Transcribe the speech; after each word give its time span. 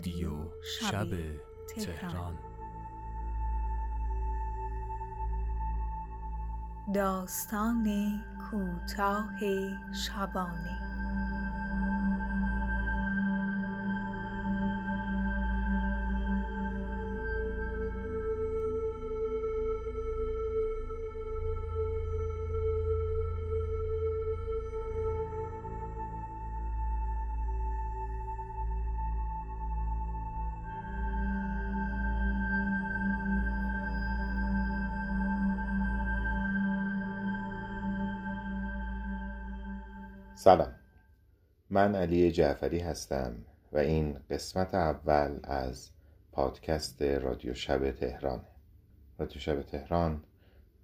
رادیو 0.00 0.50
شب 0.80 1.08
تهران. 1.76 2.38
داستان 6.94 7.86
کوتاه 8.50 9.30
شبانه. 10.06 10.89
سلام. 40.42 40.74
من 41.70 41.94
علی 41.94 42.32
جعفری 42.32 42.78
هستم 42.78 43.36
و 43.72 43.78
این 43.78 44.16
قسمت 44.30 44.74
اول 44.74 45.38
از 45.42 45.90
پادکست 46.32 47.02
رادیو 47.02 47.54
شب 47.54 47.90
تهران. 47.90 48.40
رادیو 49.18 49.40
شب 49.40 49.62
تهران 49.62 50.22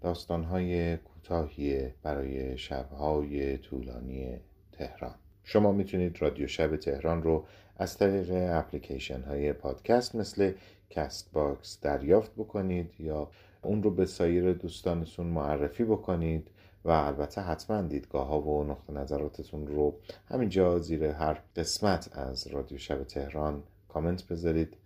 داستانهای 0.01 0.97
کوتاهی 0.97 1.89
برای 2.03 2.59
شبهای 2.59 3.59
طولانی 3.59 4.41
تهران. 4.73 5.15
شما 5.45 5.73
می‌تونید 5.73 6.23
رادیو 6.23 6.47
شب 6.47 6.77
تهران 6.77 7.23
رو 7.23 7.45
از 7.77 7.99
طریق 7.99 8.31
اپلیکیشن 8.33 9.23
های 9.23 9.53
پادکست 9.53 10.15
مثل 10.15 10.53
Castbox 10.91 11.81
دریافت 11.81 12.33
بکنید 12.35 12.95
یا 12.99 13.31
اون 13.63 13.83
رو 13.83 13.91
به 13.91 14.07
سایر 14.07 14.53
دوستانتون 14.53 15.27
معرفی 15.27 15.85
بکنید 15.85 16.51
و 16.87 16.91
البته 16.91 17.41
حتما 17.41 17.83
دیدگاه 17.83 18.27
ها 18.27 18.41
و 18.41 18.65
نقطه 18.65 18.93
نظراتتون 18.93 19.67
رو 19.67 19.95
همینجا 20.29 20.79
زیر 20.79 21.05
هر 21.05 21.43
قسمت 21.57 22.19
از 22.19 22.47
رادیو 22.47 22.79
شب 22.79 23.05
تهران 23.05 23.63
کامنت 23.89 24.27
بذارید. 24.27 24.77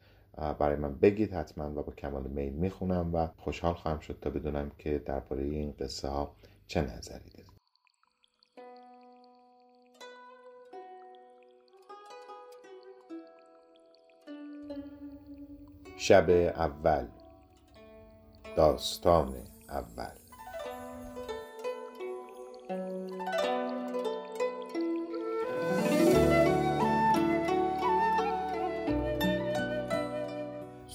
برای 0.59 0.77
من 0.77 0.95
بگید 0.95 1.33
حتما 1.33 1.71
و 1.71 1.83
با 1.83 1.93
کمال 1.93 2.23
میل 2.23 2.53
می‌خونم 2.53 3.15
و 3.15 3.29
خوشحال 3.37 3.75
خواهم 3.75 3.99
شد 3.99 4.19
تا 4.21 4.31
بدونم 4.31 4.71
که 4.79 4.99
درباره 4.99 5.43
این 5.43 5.75
قصه 5.81 6.09
ها 6.09 6.35
چه 6.67 6.81
نظری 6.81 7.31
دارید 7.31 7.51
شب 15.97 16.31
اول 16.31 17.07
داستان 18.57 19.35
اول. 19.69 20.20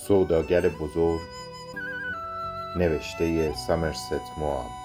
سوداگر 0.07 0.69
بزرگ 0.69 1.19
نوشته 2.75 3.53
سامرست 3.67 4.21
موام 4.37 4.84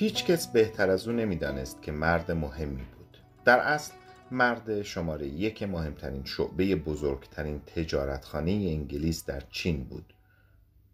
هیچ 0.00 0.24
کس 0.24 0.46
بهتر 0.46 0.90
از 0.90 1.08
او 1.08 1.14
نمی‌دانست 1.14 1.82
که 1.82 1.92
مرد 1.92 2.30
مهمی 2.30 2.84
بود. 2.96 3.18
در 3.44 3.58
اصل 3.58 3.92
مرد 4.30 4.82
شماره 4.82 5.26
یک 5.26 5.62
مهمترین 5.62 6.24
شعبه 6.24 6.76
بزرگترین 6.76 7.60
تجارتخانه 7.60 8.50
انگلیس 8.50 9.24
در 9.24 9.42
چین 9.50 9.84
بود. 9.84 10.14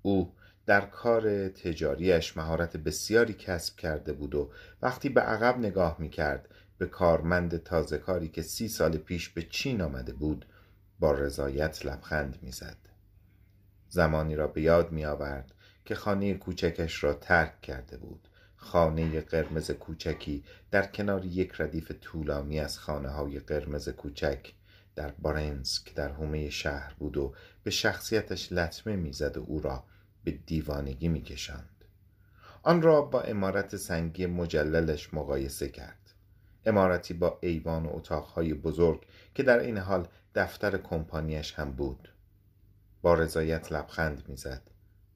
او 0.02 0.32
در 0.66 0.80
کار 0.80 1.48
تجاریش 1.48 2.36
مهارت 2.36 2.76
بسیاری 2.76 3.32
کسب 3.32 3.76
کرده 3.76 4.12
بود 4.12 4.34
و 4.34 4.50
وقتی 4.82 5.08
به 5.08 5.20
عقب 5.20 5.58
نگاه 5.58 5.96
می 5.98 6.08
کرد 6.08 6.48
به 6.78 6.86
کارمند 6.86 7.62
تازه 7.62 7.98
کاری 7.98 8.28
که 8.28 8.42
سی 8.42 8.68
سال 8.68 8.96
پیش 8.96 9.28
به 9.28 9.42
چین 9.42 9.80
آمده 9.80 10.12
بود 10.12 10.46
با 10.98 11.12
رضایت 11.12 11.86
لبخند 11.86 12.38
می‌زد. 12.42 12.78
زمانی 13.88 14.36
را 14.36 14.46
به 14.46 14.62
یاد 14.62 14.92
می 14.92 15.04
آورد 15.04 15.52
که 15.84 15.94
خانه 15.94 16.34
کوچکش 16.34 17.04
را 17.04 17.14
ترک 17.14 17.60
کرده 17.60 17.96
بود. 17.96 18.28
خانه 18.64 19.20
قرمز 19.20 19.70
کوچکی 19.70 20.44
در 20.70 20.86
کنار 20.86 21.24
یک 21.24 21.52
ردیف 21.58 21.92
طولانی 22.00 22.60
از 22.60 22.78
خانه 22.78 23.08
های 23.08 23.38
قرمز 23.38 23.88
کوچک 23.88 24.52
در 24.96 25.10
بارنز 25.10 25.84
که 25.84 25.94
در 25.94 26.12
حومه 26.12 26.50
شهر 26.50 26.94
بود 26.98 27.16
و 27.16 27.34
به 27.62 27.70
شخصیتش 27.70 28.52
لطمه 28.52 28.96
می‌زد 28.96 29.36
و 29.36 29.44
او 29.46 29.60
را 29.60 29.84
به 30.24 30.30
دیوانگی 30.30 31.08
میکشاند. 31.08 31.84
آن 32.62 32.82
را 32.82 33.02
با 33.02 33.20
امارت 33.20 33.76
سنگی 33.76 34.26
مجللش 34.26 35.14
مقایسه 35.14 35.68
کرد. 35.68 36.14
امارتی 36.66 37.14
با 37.14 37.38
ایوان 37.42 37.86
و 37.86 37.96
اتاقهای 37.96 38.54
بزرگ 38.54 39.06
که 39.34 39.42
در 39.42 39.58
این 39.58 39.78
حال 39.78 40.08
دفتر 40.34 40.78
کمپانیش 40.78 41.54
هم 41.54 41.72
بود. 41.72 42.08
با 43.02 43.14
رضایت 43.14 43.72
لبخند 43.72 44.28
می‌زد. 44.28 44.62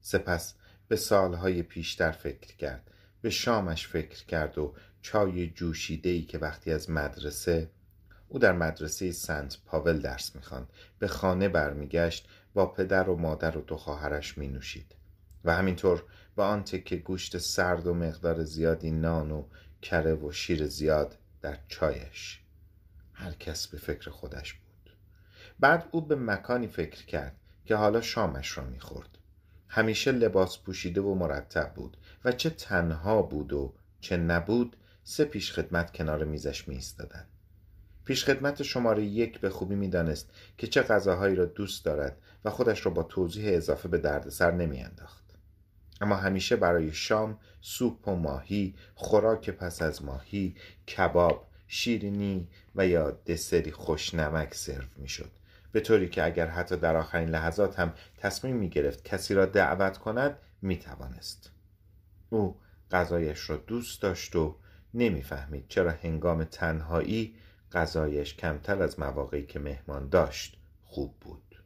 سپس 0.01 0.53
به 0.87 0.95
سالهای 0.95 1.63
پیشتر 1.63 2.11
فکر 2.11 2.55
کرد. 2.55 2.91
به 3.21 3.29
شامش 3.29 3.87
فکر 3.87 4.25
کرد 4.25 4.57
و 4.57 4.73
چای 5.01 5.49
جوشیده 5.49 6.09
ای 6.09 6.21
که 6.21 6.37
وقتی 6.37 6.71
از 6.71 6.89
مدرسه 6.89 7.69
او 8.29 8.39
در 8.39 8.51
مدرسه 8.51 9.11
سنت 9.11 9.57
پاول 9.65 9.99
درس 9.99 10.35
می‌خواند. 10.35 10.67
به 10.99 11.07
خانه 11.07 11.49
برمیگشت 11.49 12.29
با 12.53 12.65
پدر 12.65 13.09
و 13.09 13.15
مادر 13.15 13.57
و 13.57 13.61
دو 13.61 13.77
خواهرش 13.77 14.37
می 14.37 14.47
نوشید 14.47 14.95
و 15.45 15.55
همینطور 15.55 16.03
با 16.35 16.47
آن 16.47 16.63
تکه 16.63 16.95
گوشت 16.95 17.37
سرد 17.37 17.87
و 17.87 17.93
مقدار 17.93 18.43
زیادی 18.43 18.91
نان 18.91 19.31
و 19.31 19.43
کره 19.81 20.13
و 20.13 20.31
شیر 20.31 20.67
زیاد 20.67 21.17
در 21.41 21.57
چایش. 21.67 22.41
هر 23.13 23.31
کس 23.31 23.67
به 23.67 23.77
فکر 23.77 24.09
خودش 24.09 24.53
بود. 24.53 24.93
بعد 25.59 25.87
او 25.91 26.01
به 26.01 26.15
مکانی 26.15 26.67
فکر 26.67 27.05
کرد 27.05 27.35
که 27.65 27.75
حالا 27.75 28.01
شامش 28.01 28.57
را 28.57 28.63
می‌خورد. 28.63 29.17
همیشه 29.67 30.11
لباس 30.11 30.59
پوشیده 30.59 31.01
و 31.01 31.15
مرتب 31.15 31.73
بود. 31.73 31.97
و 32.25 32.31
چه 32.31 32.49
تنها 32.49 33.21
بود 33.21 33.53
و 33.53 33.73
چه 34.01 34.17
نبود 34.17 34.75
سه 35.03 35.25
پیش 35.25 35.53
خدمت 35.53 35.93
کنار 35.93 36.23
میزش 36.23 36.67
می 36.67 36.75
ایستادند 36.75 37.27
پیش 38.05 38.25
خدمت 38.25 38.63
شماره 38.63 39.03
یک 39.03 39.39
به 39.39 39.49
خوبی 39.49 39.75
می‌دانست 39.75 40.29
که 40.57 40.67
چه 40.67 40.81
غذاهایی 40.81 41.35
را 41.35 41.45
دوست 41.45 41.85
دارد 41.85 42.17
و 42.45 42.49
خودش 42.49 42.85
را 42.85 42.91
با 42.91 43.03
توضیح 43.03 43.55
اضافه 43.55 43.89
به 43.89 43.97
دردسر 43.97 44.51
نمیانداخت. 44.51 45.23
اما 46.01 46.15
همیشه 46.15 46.55
برای 46.55 46.93
شام 46.93 47.37
سوپ 47.61 48.07
و 48.07 48.15
ماهی 48.15 48.75
خوراک 48.95 49.49
پس 49.49 49.81
از 49.81 50.03
ماهی 50.03 50.55
کباب 50.97 51.47
شیرینی 51.67 52.47
و 52.75 52.87
یا 52.87 53.11
دسری 53.11 53.71
خوشنمک 53.71 54.55
سرو 54.55 54.87
می‌شد. 54.97 55.31
به 55.71 55.79
طوری 55.79 56.09
که 56.09 56.25
اگر 56.25 56.47
حتی 56.47 56.77
در 56.77 56.95
آخرین 56.95 57.29
لحظات 57.29 57.79
هم 57.79 57.93
تصمیم 58.17 58.55
می 58.55 58.69
گرفت 58.69 59.05
کسی 59.05 59.33
را 59.33 59.45
دعوت 59.45 59.97
کند 59.97 60.37
می 60.61 60.79
توانست. 60.79 61.51
او 62.29 62.59
غذایش 62.91 63.49
را 63.49 63.57
دوست 63.57 64.01
داشت 64.01 64.35
و 64.35 64.55
نمی‌فهمید 64.93 65.65
چرا 65.67 65.91
هنگام 65.91 66.43
تنهایی 66.43 67.35
غذایش 67.71 68.35
کمتر 68.35 68.83
از 68.83 68.99
مواقعی 68.99 69.45
که 69.45 69.59
مهمان 69.59 70.09
داشت 70.09 70.57
خوب 70.83 71.15
بود. 71.21 71.61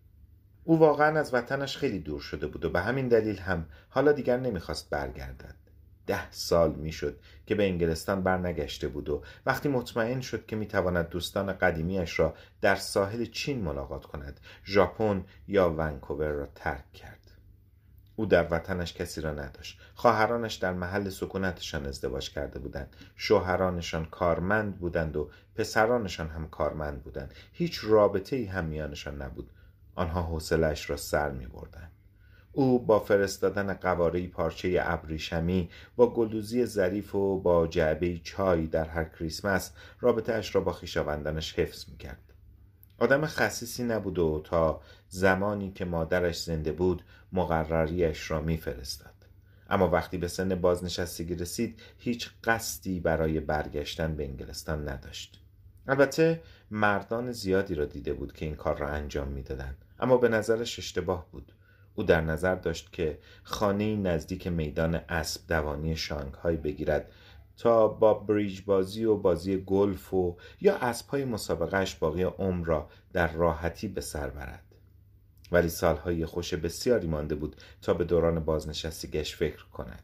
او 0.64 0.80
واقعا 0.80 1.20
از 1.20 1.34
وطنش 1.34 1.78
خیلی 1.78 2.00
دور 2.00 2.22
شده 2.22 2.48
بود 2.48 2.66
و 2.66 2.70
به 2.70 2.82
همین 2.82 3.08
دلیل 3.08 3.40
هم 3.40 3.66
حالا 3.90 4.12
دیگر 4.12 4.40
نمی‌خواست 4.40 4.90
برگردد. 4.90 5.56
ده 6.08 6.32
سال 6.32 6.76
می‌شد 6.76 7.20
که 7.48 7.56
به 7.56 7.64
انگلستان 7.64 8.24
برنگشته 8.24 8.88
بود 8.88 9.10
و 9.10 9.24
وقتی 9.46 9.70
مطمئن 9.70 10.22
شد 10.22 10.46
که 10.46 10.56
می‌تواند 10.56 11.10
دوستان 11.10 11.54
قدیمیش 11.54 12.20
را 12.20 12.34
در 12.62 12.76
ساحل 12.76 13.26
چین 13.26 13.62
ملاقات 13.62 14.06
کند 14.06 14.40
ژاپن 14.66 15.26
یا 15.48 15.70
ونکوور 15.70 16.30
را 16.30 16.46
ترک 16.56 16.94
کرد. 16.94 17.23
او 18.16 18.26
در 18.26 18.48
وطنش 18.52 18.94
کسی 18.94 19.22
را 19.22 19.34
نداشت. 19.34 19.80
خواهرانش 19.96 20.56
در 20.56 20.74
محل 20.74 21.10
سکونتشان 21.10 21.86
ازدواج 21.86 22.30
کرده 22.30 22.60
بودند. 22.60 22.96
شوهرانشان 23.16 24.06
کارمند 24.06 24.80
بودند 24.80 25.16
و 25.16 25.30
پسرانشان 25.56 26.28
هم 26.28 26.48
کارمند 26.48 27.04
بودند. 27.04 27.34
هیچ 27.52 27.80
رابطه 27.84 28.36
ای 28.36 28.46
هم 28.46 28.66
میانشان 28.66 29.22
نبود. 29.22 29.50
آنها 29.96 30.22
حوصلهاش 30.22 30.90
را 30.90 30.98
سر 30.98 31.32
می 31.32 31.48
او 32.56 32.86
با 32.86 33.00
فرستادن 33.00 33.74
قواره 33.74 34.28
پارچه 34.28 34.80
ابریشمی 34.82 35.70
با 35.96 36.14
گلدوزی 36.14 36.66
ظریف 36.66 37.16
و 37.16 37.40
با 37.40 37.68
جعبه 37.68 38.18
چای 38.18 38.68
در 38.68 38.86
هر 38.86 39.04
کریسمس 39.04 39.72
رابطه 40.00 40.34
اش 40.34 40.56
را 40.56 40.62
با 40.62 40.72
خویشاوندانش 40.72 41.60
حفظ 41.60 41.90
می‌کرد. 41.90 42.33
آدم 43.00 43.26
خصیصی 43.26 43.84
نبود 43.84 44.20
و 44.20 44.42
تا 44.44 44.82
زمانی 45.10 45.72
که 45.72 45.86
مادرش 45.86 46.44
زنده 46.44 46.72
بود 46.72 47.04
مقرریش 47.32 48.32
را 48.32 48.42
میفرستاد 48.42 49.14
اما 49.70 49.90
وقتی 49.90 50.18
به 50.18 50.28
سن 50.28 50.56
بازنشستگی 50.56 51.36
رسید 51.36 51.82
هیچ 51.98 52.30
قصدی 52.44 53.00
برای 53.00 53.40
برگشتن 53.40 54.16
به 54.16 54.24
انگلستان 54.24 54.90
نداشت. 54.90 55.40
البته 55.88 56.42
مردان 56.72 57.32
زیادی 57.32 57.76
را 57.76 57.86
دیده 57.86 58.14
بود 58.14 58.34
که 58.34 58.46
این 58.46 58.56
کار 58.56 58.78
را 58.78 58.90
انجام 58.90 59.28
می‌دادند. 59.28 59.78
اما 60.00 60.18
به 60.18 60.30
نظرش 60.30 60.80
اشتباه 60.80 61.28
بود. 61.32 61.54
او 61.96 62.04
در 62.04 62.22
نظر 62.22 62.56
داشت 62.56 62.94
که 62.94 63.20
خانه 63.44 63.96
نزدیک 63.96 64.48
میدان 64.48 64.96
اسب 64.96 65.42
دوانی 65.48 65.96
شانگهای 65.96 66.58
بگیرد 66.58 67.12
تا 67.58 67.88
با 67.88 68.14
بریج 68.14 68.62
بازی 68.62 69.06
و 69.06 69.16
بازی 69.18 69.58
گلف 69.58 70.14
و 70.14 70.38
یا 70.62 70.76
اسبهای 70.76 71.26
مسابقهش 71.26 71.96
باقی 71.96 72.24
عمر 72.24 72.66
را 72.66 72.90
در 73.14 73.32
راحتی 73.32 73.88
به 73.88 74.02
سر 74.02 74.30
برد 74.30 74.64
ولی 75.52 75.70
سالهای 75.70 76.26
خوش 76.26 76.54
بسیاری 76.54 77.08
مانده 77.08 77.36
بود 77.36 77.56
تا 77.82 77.94
به 77.94 78.04
دوران 78.04 78.40
بازنشستگیش 78.40 79.36
فکر 79.36 79.66
کند 79.66 80.04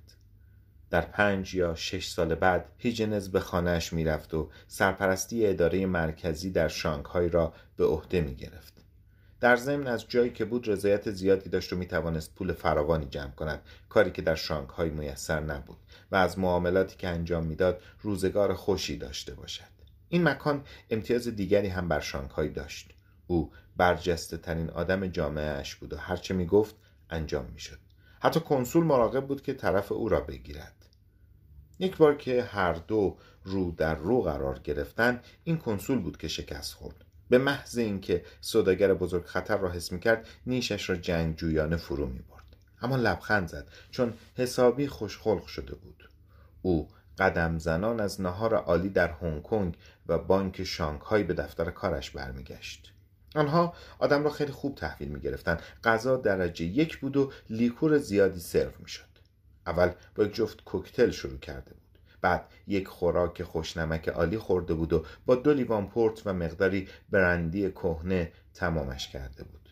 در 0.90 1.02
پنج 1.02 1.56
یا 1.56 1.76
شش 1.76 2.08
سال 2.08 2.36
بعد 2.36 2.66
هیجنز 2.78 3.30
به 3.30 3.40
خانهش 3.40 3.94
می‌رفت 3.94 4.34
و 4.34 4.50
سرپرستی 4.68 5.48
اداره 5.48 5.86
مرکزی 5.86 6.52
در 6.52 6.68
شانگهای 6.68 7.30
را 7.30 7.54
به 7.78 7.86
عهده 7.86 8.22
می 8.22 8.36
گرفت. 8.36 8.89
در 9.40 9.56
ضمن 9.56 9.88
از 9.88 10.08
جایی 10.08 10.30
که 10.30 10.46
بود 10.46 10.68
رضایت 10.68 11.12
زیادی 11.12 11.50
داشت 11.50 11.74
و 11.74 11.76
می 11.76 11.86
توانست 11.86 12.36
پول 12.36 12.54
فراوانی 12.54 13.06
جمع 13.06 13.32
کند 13.32 13.62
کاری 13.90 14.12
که 14.12 14.22
در 14.22 14.36
شانگهای 14.36 14.90
میسر 14.90 15.40
نبود 15.40 15.78
و 16.12 16.16
از 16.16 16.40
معاملاتی 16.40 16.98
که 16.98 17.08
انجام 17.08 17.46
می‌داد 17.46 17.82
روزگار 18.02 18.54
خوشی 18.54 18.98
داشته 18.98 19.34
باشد. 19.34 19.64
این 20.10 20.24
مکان 20.24 20.64
امتیاز 20.90 21.28
دیگری 21.28 21.68
هم 21.68 21.88
بر 21.88 22.00
شانگهای 22.00 22.50
داشت. 22.50 22.94
او 23.28 23.52
برجسته 23.78 24.38
ترین 24.38 24.70
آدم 24.70 25.08
جامعهش 25.08 25.76
بود 25.76 25.94
و 25.94 25.98
هرچه 25.98 26.34
می 26.34 26.46
گفت 26.46 26.76
انجام 27.10 27.46
می 27.54 27.60
شد. 27.60 27.80
حتی 28.22 28.40
کنسول 28.40 28.84
مراقب 28.84 29.28
بود 29.28 29.42
که 29.42 29.54
طرف 29.54 29.92
او 29.92 30.10
را 30.10 30.20
بگیرد. 30.20 30.86
یک 31.80 31.98
بار 31.98 32.18
که 32.18 32.44
هر 32.44 32.74
دو 32.74 33.18
رو 33.44 33.72
در 33.72 33.96
رو 33.96 34.22
قرار 34.22 34.60
گرفتن 34.60 35.22
این 35.44 35.58
کنسول 35.58 36.00
بود 36.00 36.18
که 36.18 36.28
شکست 36.28 36.74
خورد. 36.74 37.06
به 37.30 37.38
محض 37.38 37.78
اینکه 37.78 38.26
سوداگر 38.42 38.94
بزرگ 38.94 39.26
خطر 39.26 39.58
را 39.58 39.72
حس 39.72 39.92
می‌کرد 39.92 40.28
نیشش 40.46 40.90
را 40.90 40.96
جنگجویانه 40.96 41.78
فرو 41.78 42.06
می 42.06 42.20
برد 42.20 42.40
اما 42.82 42.96
لبخند 42.96 43.48
زد 43.48 43.68
چون 43.92 44.14
حسابی 44.36 44.88
خوشخلق 44.88 45.46
شده 45.46 45.76
بود. 45.76 46.10
او 46.62 46.90
قدم 47.18 47.58
زنان 47.58 48.00
از 48.00 48.22
نهار 48.22 48.56
عالی 48.56 48.90
در 48.90 49.12
هنگ 49.12 49.44
کنگ 49.44 49.78
و 50.08 50.18
بانک 50.18 50.64
شانگهای 50.64 51.24
به 51.24 51.34
دفتر 51.34 51.72
کارش 51.72 52.12
برمیگشت. 52.12 52.94
آنها 53.36 53.74
آدم 54.00 54.24
را 54.24 54.30
خیلی 54.30 54.52
خوب 54.52 54.76
تحویل 54.76 55.10
می 55.10 55.20
گرفتن 55.20 55.58
غذا 55.84 56.18
درجه 56.18 56.66
یک 56.66 56.98
بود 56.98 57.18
و 57.18 57.32
لیکور 57.50 57.98
زیادی 57.98 58.40
سرو 58.40 58.72
می 58.80 58.90
شد 58.90 59.04
اول 59.68 59.92
با 60.16 60.24
یک 60.24 60.34
جفت 60.34 60.64
کوکتل 60.64 61.12
شروع 61.12 61.38
کرده 61.38 61.74
بود. 61.74 61.89
بعد 62.22 62.46
یک 62.68 62.88
خوراک 62.88 63.44
خوشنمک 63.44 64.10
عالی 64.10 64.38
خورده 64.38 64.74
بود 64.74 64.94
و 64.94 65.06
با 65.26 65.36
دو 65.36 65.54
لیوان 65.54 65.90
پورت 65.90 66.28
و 66.28 66.34
مقداری 66.34 66.88
برندی 67.10 67.72
کهنه 67.72 68.32
تمامش 68.54 69.08
کرده 69.08 69.44
بود. 69.44 69.70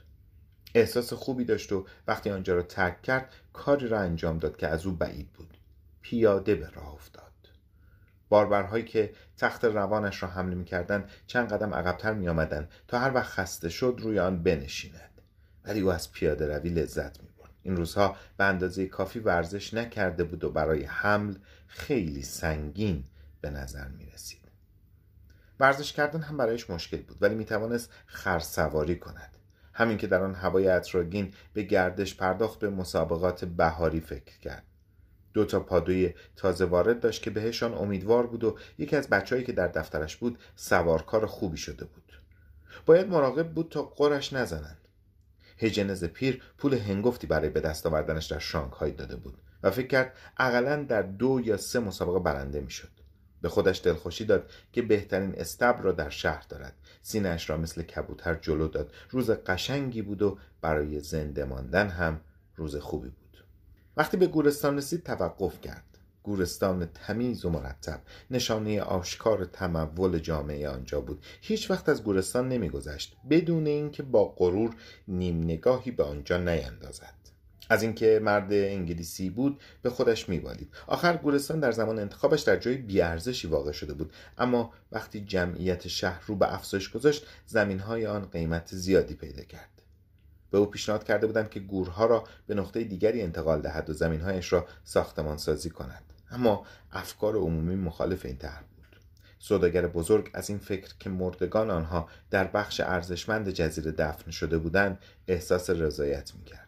احساس 0.76 1.14
خوبی 1.14 1.46
داشت 1.46 1.72
و 1.72 1.86
وقتی 2.08 2.30
آنجا 2.30 2.56
را 2.56 2.62
ترک 2.62 3.02
کرد 3.02 3.34
کاری 3.54 3.88
را 3.88 4.00
انجام 4.00 4.40
داد 4.40 4.58
که 4.58 4.68
از 4.68 4.86
او 4.86 4.92
بعید 4.92 5.34
بود. 5.34 5.58
پیاده 6.02 6.56
به 6.56 6.70
راه 6.70 6.94
افتاد. 6.94 7.24
باربرهایی 8.30 8.84
که 8.84 9.14
تخت 9.38 9.66
روانش 9.66 10.24
را 10.24 10.30
حمله 10.30 10.56
می‌کردند 10.56 11.10
چند 11.28 11.54
قدم 11.54 11.74
عقبتر 11.74 12.14
می 12.14 12.30
آمدن 12.30 12.68
تا 12.88 13.00
هر 13.00 13.14
وقت 13.14 13.32
خسته 13.32 13.70
شد 13.70 14.00
روی 14.02 14.20
آن 14.20 14.44
بنشیند. 14.44 15.22
ولی 15.66 15.80
او 15.80 15.92
از 15.92 16.12
پیاده 16.12 16.58
روی 16.58 16.70
لذت 16.70 17.24
می. 17.24 17.27
این 17.68 17.76
روزها 17.76 18.16
به 18.38 18.44
اندازه 18.44 18.86
کافی 18.86 19.20
ورزش 19.20 19.74
نکرده 19.74 20.24
بود 20.24 20.44
و 20.44 20.52
برای 20.52 20.84
حمل 20.84 21.36
خیلی 21.68 22.24
سنگین 22.24 23.04
به 23.42 23.50
نظر 23.50 23.88
می 23.88 24.06
رسید. 24.06 24.42
ورزش 25.60 25.94
کردن 25.94 26.22
هم 26.22 26.38
برایش 26.38 26.70
مشکل 26.70 27.02
بود 27.02 27.18
ولی 27.22 27.36
می 27.36 27.46
توانست 27.46 27.92
خرسواری 28.06 28.96
کند. 28.96 29.38
همین 29.74 29.98
که 29.98 30.08
در 30.08 30.24
آن 30.24 30.36
هوای 30.36 30.68
اتراگین 30.68 31.34
به 31.54 31.64
گردش 31.64 32.16
پرداخت 32.16 32.60
به 32.60 32.70
مسابقات 32.70 33.46
بهاری 33.46 34.00
فکر 34.00 34.40
کرد. 34.40 34.64
دو 35.34 35.46
تا 35.46 35.60
پادوی 35.60 36.14
تازه 36.36 36.66
وارد 36.66 37.00
داشت 37.00 37.22
که 37.22 37.30
بهشان 37.30 37.74
امیدوار 37.74 38.28
بود 38.28 38.44
و 38.44 38.58
یکی 38.78 38.96
از 38.96 39.10
بچههایی 39.10 39.46
که 39.46 39.54
در 39.54 39.68
دفترش 39.68 40.16
بود 40.16 40.40
سوارکار 40.56 41.26
خوبی 41.26 41.58
شده 41.58 41.86
بود. 41.86 42.22
باید 42.86 43.08
مراقب 43.08 43.54
بود 43.54 43.72
تا 43.72 43.84
قرش 43.84 44.34
نزنند. 44.34 44.87
هیجنز 45.58 46.04
پیر 46.04 46.42
پول 46.58 46.74
هنگفتی 46.74 47.28
برای 47.28 47.50
به 47.50 47.60
دست 47.60 47.86
آوردنش 47.86 48.26
در 48.26 48.40
شانگهای 48.40 48.92
داده 48.92 49.16
بود 49.16 49.38
و 49.64 49.72
فکر 49.72 49.88
کرد 49.88 50.14
اقلا 50.38 50.84
در 50.84 51.02
دو 51.02 51.42
یا 51.44 51.58
سه 51.58 51.80
مسابقه 51.80 52.20
برنده 52.20 52.62
می‌شد. 52.62 52.90
به 53.42 53.50
خودش 53.50 53.82
دلخوشی 53.84 54.26
داد 54.26 54.52
که 54.72 54.82
بهترین 54.82 55.36
استبر 55.36 55.82
را 55.82 55.92
در 55.92 56.10
شهر 56.10 56.46
دارد. 56.50 56.74
سینهاش 57.02 57.50
را 57.50 57.58
مثل 57.58 57.82
کبوتر 57.82 58.36
جلو 58.36 58.68
داد. 58.68 58.94
روز 59.10 59.30
قشنگی 59.30 60.02
بود 60.02 60.22
و 60.22 60.38
برای 60.62 61.00
زنده 61.00 61.46
ماندن 61.46 61.90
هم 61.90 62.22
روز 62.56 62.76
خوبی 62.76 63.10
بود. 63.10 63.44
وقتی 63.98 64.18
به 64.18 64.28
گورستان 64.28 64.78
رسید 64.78 65.04
توقف 65.04 65.62
کرد. 65.62 65.84
گورستان 66.28 66.90
تمیز 66.94 67.46
و 67.46 67.50
مرتب. 67.50 68.02
نشانه 68.32 68.82
آشکار 68.82 69.46
تمول 69.46 70.20
جامعه 70.20 70.70
آنجا 70.70 71.02
بود. 71.02 71.26
هیچ 71.42 71.72
وقت 71.72 71.90
از 71.90 72.04
گورستان 72.04 72.50
نمیگذشت. 72.50 73.16
بدون 73.30 73.68
اینکه 73.68 74.04
با 74.04 74.26
غرور 74.26 74.76
نیم 75.08 75.44
نگاهی 75.44 75.92
به 75.92 76.04
آنجا 76.04 76.38
نیندازد. 76.38 77.14
از 77.70 77.84
اینکه 77.84 78.20
مرد 78.24 78.54
انگلیسی 78.54 79.30
بود 79.30 79.60
به 79.82 79.90
خودش 79.90 80.30
میبالید. 80.30 80.74
آخر 80.88 81.18
گورستان 81.18 81.60
در 81.60 81.72
زمان 81.72 82.00
انتخابش 82.00 82.42
در 82.42 82.58
جای 82.58 82.76
بیارزشی 82.78 83.48
واقع 83.48 83.72
شده 83.72 83.94
بود. 83.94 84.14
اما 84.38 84.74
وقتی 84.92 85.22
جمعیت 85.22 85.88
شهر 85.88 86.24
رو 86.28 86.36
به 86.36 86.54
افزایش 86.54 86.90
گذاشت 86.90 87.26
زمینهای 87.46 88.06
آن 88.06 88.26
قیمت 88.26 88.76
زیادی 88.76 89.16
پیدا 89.16 89.44
کرد. 89.44 89.82
به 90.52 90.58
او 90.58 90.66
پیشنهاد 90.66 91.04
کرده 91.04 91.28
بودند 91.28 91.50
که 91.50 91.60
گورها 91.60 92.06
را 92.06 92.24
به 92.48 92.56
نقطه 92.56 92.84
دیگری 92.84 93.22
انتقال 93.22 93.62
دهد 93.62 93.90
و 93.90 93.94
زمینهایش 93.94 94.54
را 94.54 94.68
ساختمان 94.84 95.38
سازی 95.38 95.70
کند. 95.70 96.04
اما 96.32 96.66
افکار 96.92 97.36
عمومی 97.36 97.76
مخالف 97.76 98.26
این 98.26 98.38
طرح 98.38 98.60
بود. 98.60 99.00
سوداگر 99.40 99.88
بزرگ 99.88 100.30
از 100.34 100.50
این 100.50 100.60
فکر 100.60 100.94
که 101.00 101.10
مردگان 101.10 101.72
آنها 101.72 102.10
در 102.30 102.48
بخش 102.48 102.80
ارزشمند 102.80 103.50
جزیره 103.50 103.92
دفن 103.92 104.32
شده 104.32 104.58
بودند 104.58 105.00
احساس 105.28 105.70
رضایت 105.70 106.36
می‌کرد. 106.36 106.68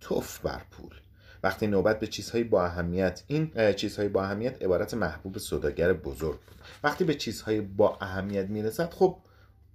توف 0.00 0.40
بر 0.40 0.62
پول. 0.70 0.94
وقتی 1.42 1.66
نوبت 1.66 1.98
به 1.98 2.06
چیزهای 2.06 2.44
با 2.44 2.64
اهمیت 2.64 3.22
این 3.26 3.72
چیزهای 3.72 4.08
با 4.08 4.24
اهمیت 4.24 4.62
عبارت 4.62 4.94
محبوب 4.94 5.38
سوداگر 5.38 5.92
بزرگ 5.92 6.40
بود. 6.40 6.56
وقتی 6.84 7.04
به 7.04 7.14
چیزهای 7.14 7.60
با 7.60 7.98
اهمیت 8.00 8.46
می‌رسد 8.46 8.90
خب 8.90 9.18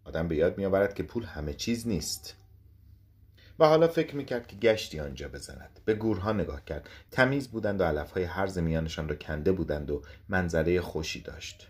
آدم 0.04 0.28
به 0.28 0.36
یاد 0.36 0.58
میآورد 0.58 0.94
که 0.94 1.04
پول 1.04 1.24
همه 1.24 1.54
چیز 1.54 1.88
نیست. 1.88 2.36
و 3.60 3.68
حالا 3.68 3.88
فکر 3.88 4.16
می‌کرد 4.16 4.48
که 4.48 4.56
گشتی 4.56 5.00
آنجا 5.00 5.28
بزند. 5.28 5.80
به 5.86 5.94
گورها 5.94 6.32
نگاه 6.32 6.66
کرد. 6.66 6.90
تمیز 7.12 7.48
بودند 7.48 7.82
و 7.82 7.84
علفهای 7.84 8.24
هر 8.24 8.60
میانشان 8.60 9.10
را 9.10 9.16
کنده 9.16 9.52
بودند 9.52 9.92
و 9.92 10.02
منظره 10.30 10.82
خوشی 10.82 11.22
داشت. 11.22 11.70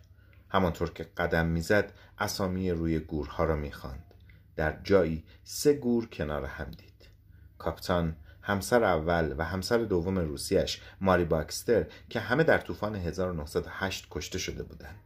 همانطور 0.49 0.89
که 0.89 1.03
قدم 1.03 1.45
می‌زد 1.45 1.93
اسامی 2.19 2.71
روی 2.71 2.99
گورها 2.99 3.43
را 3.43 3.55
می‌خواند. 3.55 4.13
در 4.55 4.79
جایی 4.83 5.23
سه 5.43 5.73
گور 5.73 6.07
کنار 6.09 6.45
هم 6.45 6.71
دید. 6.71 7.09
کاپتان 7.57 8.15
همسر 8.41 8.83
اول 8.83 9.35
و 9.37 9.43
همسر 9.43 9.77
دوم 9.77 10.19
روسیش 10.19 10.81
ماری 11.01 11.25
باکستر 11.25 11.85
که 12.09 12.19
همه 12.19 12.43
در 12.43 12.57
طوفان 12.57 12.95
1908 12.95 14.07
کشته 14.11 14.39
شده 14.39 14.63
بودند. 14.63 14.99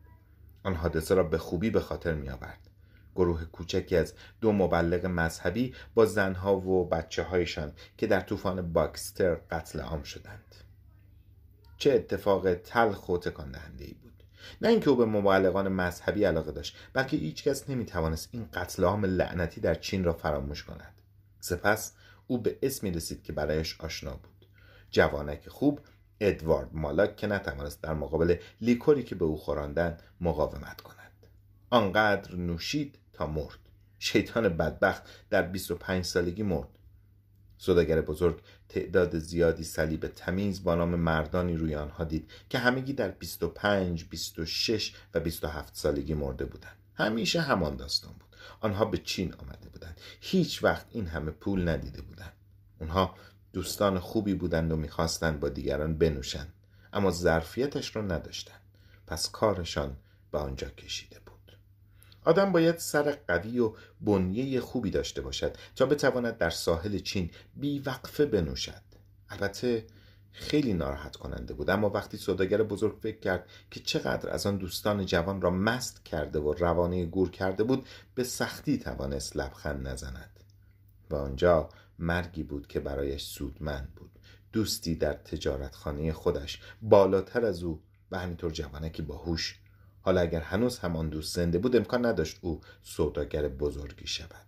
آن 0.63 0.75
حادثه 0.75 1.15
را 1.15 1.23
به 1.23 1.37
خوبی 1.37 1.69
به 1.69 1.79
خاطر 1.79 2.13
می 2.13 2.29
آورد 2.29 2.69
گروه 3.17 3.45
کوچکی 3.45 3.95
از 3.95 4.13
دو 4.41 4.51
مبلغ 4.51 5.05
مذهبی 5.05 5.73
با 5.95 6.05
زنها 6.05 6.57
و 6.57 6.89
بچه 6.89 7.23
هایشان 7.23 7.71
که 7.97 8.07
در 8.07 8.19
طوفان 8.19 8.73
باکستر 8.73 9.35
قتل 9.35 9.79
عام 9.79 10.03
شدند. 10.03 10.55
چه 11.77 11.91
اتفاق 11.91 12.53
تلخ 12.53 13.09
و 13.09 13.17
تکان 13.17 13.55
ای 13.79 13.93
بود. 13.93 14.23
نه 14.61 14.69
اینکه 14.69 14.89
او 14.89 14.95
به 14.95 15.05
مبلغان 15.05 15.67
مذهبی 15.67 16.23
علاقه 16.23 16.51
داشت 16.51 16.77
بلکه 16.93 17.17
هیچ 17.17 17.43
کس 17.43 17.69
نمی‌توانست 17.69 18.29
این 18.31 18.49
قتل 18.53 18.83
عام 18.83 19.05
لعنتی 19.05 19.61
در 19.61 19.75
چین 19.75 20.03
را 20.03 20.13
فراموش 20.13 20.63
کند. 20.63 21.01
سپس 21.39 21.93
او 22.27 22.37
به 22.37 22.57
اسمی 22.61 22.91
رسید 22.91 23.23
که 23.23 23.33
برایش 23.33 23.81
آشنا 23.81 24.11
بود. 24.11 24.47
جوانک 24.91 25.49
خوب 25.49 25.79
ادوارد 26.19 26.69
مالاک 26.73 27.15
که 27.15 27.27
نتوانست 27.27 27.81
در 27.81 27.93
مقابل 27.93 28.35
لیکوری 28.61 29.03
که 29.03 29.15
به 29.15 29.25
او 29.25 29.37
خوراندن 29.37 29.97
مقاومت 30.21 30.81
کند. 30.81 30.97
آنقدر 31.69 32.35
نوشید 32.35 32.97
تا 33.17 33.27
مرد 33.27 33.59
شیطان 33.99 34.49
بدبخت 34.49 35.03
در 35.29 35.41
25 35.41 36.05
سالگی 36.05 36.43
مرد 36.43 36.67
صداگر 37.57 38.01
بزرگ 38.01 38.41
تعداد 38.69 39.19
زیادی 39.19 39.63
صلیب 39.63 40.07
تمیز 40.07 40.63
با 40.63 40.75
نام 40.75 40.95
مردانی 40.95 41.55
روی 41.55 41.75
آنها 41.75 42.03
دید 42.03 42.31
که 42.49 42.57
همگی 42.57 42.93
در 42.93 43.11
25, 43.11 44.05
26 44.05 44.95
و 45.13 45.19
27 45.19 45.75
سالگی 45.75 46.13
مرده 46.13 46.45
بودند. 46.45 46.77
همیشه 46.95 47.41
همان 47.41 47.75
داستان 47.75 48.13
بود. 48.13 48.35
آنها 48.61 48.85
به 48.85 48.97
چین 48.97 49.33
آمده 49.33 49.69
بودند. 49.69 50.01
هیچ 50.21 50.63
وقت 50.63 50.85
این 50.89 51.07
همه 51.07 51.31
پول 51.31 51.69
ندیده 51.69 52.01
بودند. 52.01 52.33
اونها 52.79 53.15
دوستان 53.53 53.99
خوبی 53.99 54.33
بودند 54.33 54.71
و 54.71 54.75
می‌خواستند 54.75 55.39
با 55.39 55.49
دیگران 55.49 55.97
بنوشند 55.97 56.53
اما 56.93 57.11
ظرفیتش 57.11 57.95
رو 57.95 58.11
نداشتند. 58.11 58.61
پس 59.07 59.31
کارشان 59.31 59.97
به 60.31 60.37
آنجا 60.37 60.69
کشیده 60.69 61.19
بود. 61.19 61.26
آدم 62.27 62.51
باید 62.51 62.77
سر 62.77 63.17
قوی 63.27 63.59
و 63.59 63.73
بنیه 64.01 64.59
خوبی 64.59 64.91
داشته 64.91 65.21
باشد 65.21 65.57
تا 65.75 65.85
بتواند 65.85 66.37
در 66.37 66.49
ساحل 66.49 66.99
چین 66.99 67.31
بی 67.55 67.79
وقفه 67.79 68.25
بنوشد. 68.25 68.81
البته 69.29 69.85
خیلی 70.31 70.73
ناراحت 70.73 71.15
کننده 71.15 71.53
بود 71.53 71.69
اما 71.69 71.89
وقتی 71.89 72.17
سوداگر 72.17 72.63
بزرگ 72.63 72.97
فکر 73.01 73.19
کرد 73.19 73.49
که 73.71 73.79
چقدر 73.79 74.29
از 74.29 74.45
آن 74.45 74.57
دوستان 74.57 75.05
جوان 75.05 75.41
را 75.41 75.49
مست 75.49 76.05
کرده 76.05 76.39
و 76.39 76.53
روانه 76.53 77.05
گور 77.05 77.31
کرده 77.31 77.63
بود 77.63 77.87
به 78.15 78.23
سختی 78.23 78.77
توانست 78.77 79.37
لبخند 79.37 79.87
نزند. 79.87 80.43
و 81.09 81.15
آنجا 81.15 81.69
مرگی 81.99 82.43
بود 82.43 82.67
که 82.67 82.79
برایش 82.79 83.23
سودمند 83.23 83.95
بود. 83.95 84.11
دوستی 84.53 84.95
در 84.95 85.13
تجارتخانه 85.13 86.13
خودش 86.13 86.61
بالاتر 86.81 87.45
از 87.45 87.63
او 87.63 87.81
و 88.11 88.19
همینطور 88.19 88.51
جوانکی 88.51 89.01
باهوش 89.01 89.59
حالا 90.07 90.21
اگر 90.21 90.41
هنوز 90.41 90.79
همان 90.79 91.09
دوست 91.09 91.35
زنده 91.35 91.57
بود 91.57 91.75
امکان 91.75 92.05
نداشت 92.05 92.37
او 92.41 92.61
سوداگر 92.83 93.47
بزرگی 93.47 94.07
شود. 94.07 94.45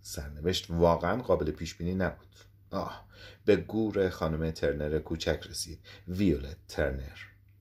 سرنوشت 0.00 0.66
واقعا 0.70 1.22
قابل 1.22 1.50
پیش 1.50 1.74
بینی 1.74 1.94
نبود. 1.94 2.36
آه 2.70 3.04
به 3.44 3.56
گور 3.56 4.08
خانم 4.08 4.50
ترنر 4.50 4.98
کوچک 4.98 5.46
رسید 5.50 5.78
ویولت 6.08 6.56
ترنر. 6.68 7.18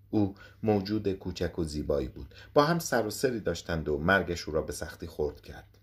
او 0.10 0.36
موجود 0.64 1.14
کوچک 1.14 1.60
و 1.60 1.64
زیبایی 1.64 2.08
بود. 2.08 2.36
با 2.54 2.66
هم 2.66 2.80
سر 2.80 3.06
و 3.06 3.10
سری 3.10 3.40
داشتند 3.40 3.90
و 3.90 3.98
مرگش 3.98 4.48
او 4.48 4.54
را 4.54 4.62
به 4.62 4.74
سختی 4.74 5.08
خورد 5.08 5.42
کرد. 5.42 5.78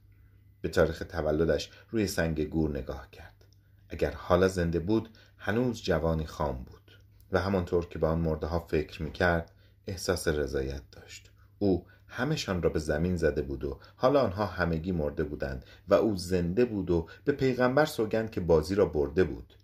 به 0.61 0.69
تاریخ 0.69 1.02
تولدش 1.09 1.71
روی 1.90 2.07
سنگ 2.07 2.45
گور 2.45 2.71
نگاه 2.71 3.11
کرد. 3.11 3.45
اگر 3.88 4.11
حالا 4.11 4.49
زنده 4.49 4.78
بود 4.78 5.09
هنوز 5.38 5.83
جوانی 5.83 6.26
خام 6.26 6.64
بود 6.64 6.99
و 7.33 7.40
همانطور 7.40 7.87
که 7.87 7.99
به 7.99 8.07
آن 8.07 8.19
مرده 8.19 8.47
ها 8.47 8.61
فکر 8.61 9.02
می 9.02 9.12
کرد 9.12 9.52
احساس 9.87 10.28
رضایت 10.28 10.83
داشت. 10.93 11.28
او 11.59 11.87
همشان 12.07 12.62
را 12.62 12.71
به 12.71 12.79
زمین 12.79 13.17
زده 13.17 13.43
بود 13.43 13.65
و 13.65 13.79
حالا 13.97 14.21
آنها 14.21 14.47
همگی 14.47 14.93
مرده 14.93 15.25
بودند 15.25 15.65
و 15.88 15.95
او 15.95 16.17
زنده 16.17 16.65
بود 16.65 16.91
و 16.91 17.09
به 17.25 17.33
پیغمبر 17.33 17.85
سوگند 17.85 18.31
که 18.31 18.41
بازی 18.41 18.75
را 18.75 18.87
برده 18.87 19.25
بود. 19.25 19.55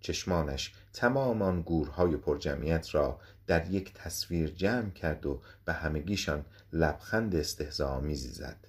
چشمانش 0.00 0.74
تمام 0.92 1.42
آن 1.42 1.62
گورهای 1.62 2.16
پرجمعیت 2.16 2.94
را 2.94 3.20
در 3.46 3.70
یک 3.70 3.94
تصویر 3.94 4.50
جمع 4.50 4.90
کرد 4.90 5.26
و 5.26 5.40
به 5.64 5.72
همگیشان 5.72 6.44
لبخند 6.72 7.36
استهزاآمیزی 7.36 8.30
زد. 8.30 8.66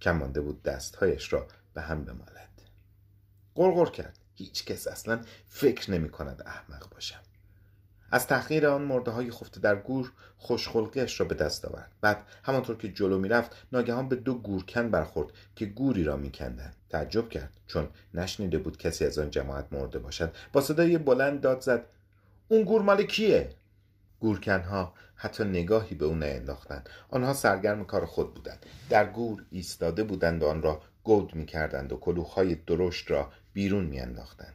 کم 0.00 0.18
بود 0.18 0.62
دستهایش 0.62 1.32
را 1.32 1.46
به 1.74 1.82
هم 1.82 2.04
بمالد. 2.04 2.62
قرقر 3.54 3.90
کرد. 3.90 4.18
هیچ 4.34 4.64
کس 4.64 4.86
اصلا 4.86 5.20
فکر 5.48 5.90
نمی 5.90 6.08
کند 6.08 6.42
احمق 6.46 6.90
باشم. 6.90 7.23
از 8.14 8.26
تحقیر 8.26 8.66
آن 8.66 8.82
مرده 8.82 9.10
های 9.10 9.30
خفته 9.30 9.60
در 9.60 9.76
گور 9.76 10.12
خوشخلقیش 10.38 11.20
را 11.20 11.26
به 11.26 11.34
دست 11.34 11.64
آورد. 11.64 11.90
بعد 12.00 12.26
همانطور 12.42 12.76
که 12.76 12.88
جلو 12.88 13.18
می‌رفت 13.18 13.56
ناگهان 13.72 14.08
به 14.08 14.16
دو 14.16 14.34
گورکن 14.34 14.90
برخورد 14.90 15.28
که 15.56 15.66
گوری 15.66 16.04
را 16.04 16.16
میکندند. 16.16 16.76
تعجب 16.90 17.28
کرد 17.28 17.52
چون 17.66 17.88
نشنیده 18.14 18.58
بود 18.58 18.78
کسی 18.78 19.04
از 19.04 19.18
آن 19.18 19.30
جماعت 19.30 19.66
مرده 19.72 19.98
باشد. 19.98 20.34
با 20.52 20.60
صدای 20.60 20.98
بلند 20.98 21.40
داد 21.40 21.60
زد 21.60 21.86
اون 22.48 22.62
گور 22.62 22.82
مال 22.82 23.02
کیه؟ 23.02 23.50
گورکنها 24.20 24.94
حتی 25.14 25.44
نگاهی 25.44 25.94
به 25.94 26.04
او 26.04 26.14
نینداختند. 26.14 26.88
آنها 27.10 27.32
سرگرم 27.32 27.84
کار 27.84 28.06
خود 28.06 28.34
بودند. 28.34 28.66
در 28.90 29.06
گور 29.06 29.44
ایستاده 29.50 30.04
بودند 30.04 30.42
و 30.42 30.46
آن 30.46 30.62
را 30.62 30.82
گود 31.04 31.34
می‌کردند 31.34 31.92
و 31.92 31.96
کلوخهای 31.96 32.54
درشت 32.54 33.10
را 33.10 33.32
بیرون 33.52 33.84
میانداختند. 33.84 34.54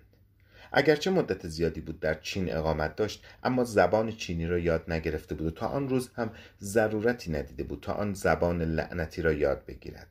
اگرچه 0.71 1.11
مدت 1.11 1.47
زیادی 1.47 1.81
بود 1.81 1.99
در 1.99 2.13
چین 2.13 2.53
اقامت 2.53 2.95
داشت 2.95 3.23
اما 3.43 3.63
زبان 3.63 4.11
چینی 4.11 4.47
را 4.47 4.59
یاد 4.59 4.91
نگرفته 4.91 5.35
بود 5.35 5.47
و 5.47 5.51
تا 5.51 5.67
آن 5.67 5.89
روز 5.89 6.09
هم 6.15 6.31
ضرورتی 6.61 7.31
ندیده 7.31 7.63
بود 7.63 7.79
تا 7.81 7.93
آن 7.93 8.13
زبان 8.13 8.61
لعنتی 8.61 9.21
را 9.21 9.33
یاد 9.33 9.65
بگیرد. 9.65 10.07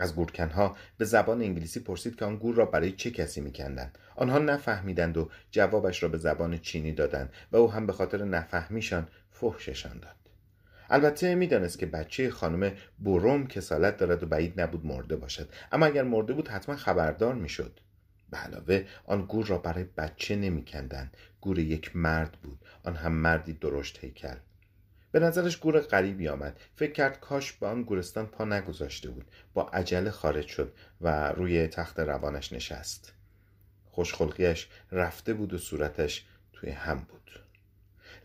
از 0.00 0.16
گورکنها 0.16 0.76
به 0.98 1.04
زبان 1.04 1.42
انگلیسی 1.42 1.80
پرسید 1.80 2.16
که 2.16 2.24
آن 2.24 2.36
گور 2.36 2.54
را 2.54 2.64
برای 2.64 2.92
چه 2.92 3.10
کسی 3.10 3.40
میکندند. 3.40 3.98
آنها 4.16 4.38
نفهمیدند 4.38 5.16
و 5.16 5.30
جوابش 5.50 6.02
را 6.02 6.08
به 6.08 6.18
زبان 6.18 6.58
چینی 6.58 6.92
دادند 6.92 7.32
و 7.52 7.56
او 7.56 7.72
هم 7.72 7.86
به 7.86 7.92
خاطر 7.92 8.24
نفهمیشان 8.24 9.08
فحششان 9.30 9.98
داد. 9.98 10.16
البته 10.90 11.34
می‌دانست 11.34 11.78
که 11.78 11.86
بچه 11.86 12.30
خانم 12.30 12.72
بروم 12.98 13.46
کسالت 13.46 13.96
دارد 13.96 14.22
و 14.22 14.26
بعید 14.26 14.60
نبود 14.60 14.86
مرده 14.86 15.16
باشد. 15.16 15.48
اما 15.72 15.86
اگر 15.86 16.02
مرده 16.02 16.32
بود 16.32 16.48
حتما 16.48 16.76
خبردار 16.76 17.34
می‌شد. 17.34 17.80
به 18.30 18.36
علاوه 18.36 18.86
آن 19.04 19.26
گور 19.26 19.46
را 19.46 19.58
برای 19.58 19.84
بچه 19.84 20.36
نمیکندند. 20.36 21.16
گور 21.40 21.58
یک 21.58 21.96
مرد 21.96 22.32
بود. 22.32 22.58
آن 22.84 22.96
هم 22.96 23.12
مردی 23.12 23.52
درشت 23.52 24.04
هیکل. 24.04 24.36
به 25.12 25.20
نظرش 25.20 25.56
گور 25.56 25.80
غریبی 25.80 26.28
آمد. 26.28 26.60
فکر 26.76 26.92
کرد 26.92 27.20
کاش 27.20 27.52
به 27.52 27.66
آن 27.66 27.82
گورستان 27.82 28.26
پا 28.26 28.44
نگذاشته 28.44 29.10
بود. 29.10 29.30
با 29.54 29.68
عجله 29.68 30.10
خارج 30.10 30.46
شد 30.46 30.72
و 31.00 31.32
روی 31.32 31.66
تخت 31.66 32.00
روانش 32.00 32.52
نشست. 32.52 33.12
خوشخلقیش 33.84 34.68
رفته 34.92 35.34
بود 35.34 35.54
و 35.54 35.58
صورتش 35.58 36.26
توی 36.52 36.70
هم 36.70 36.98
بود. 36.98 37.40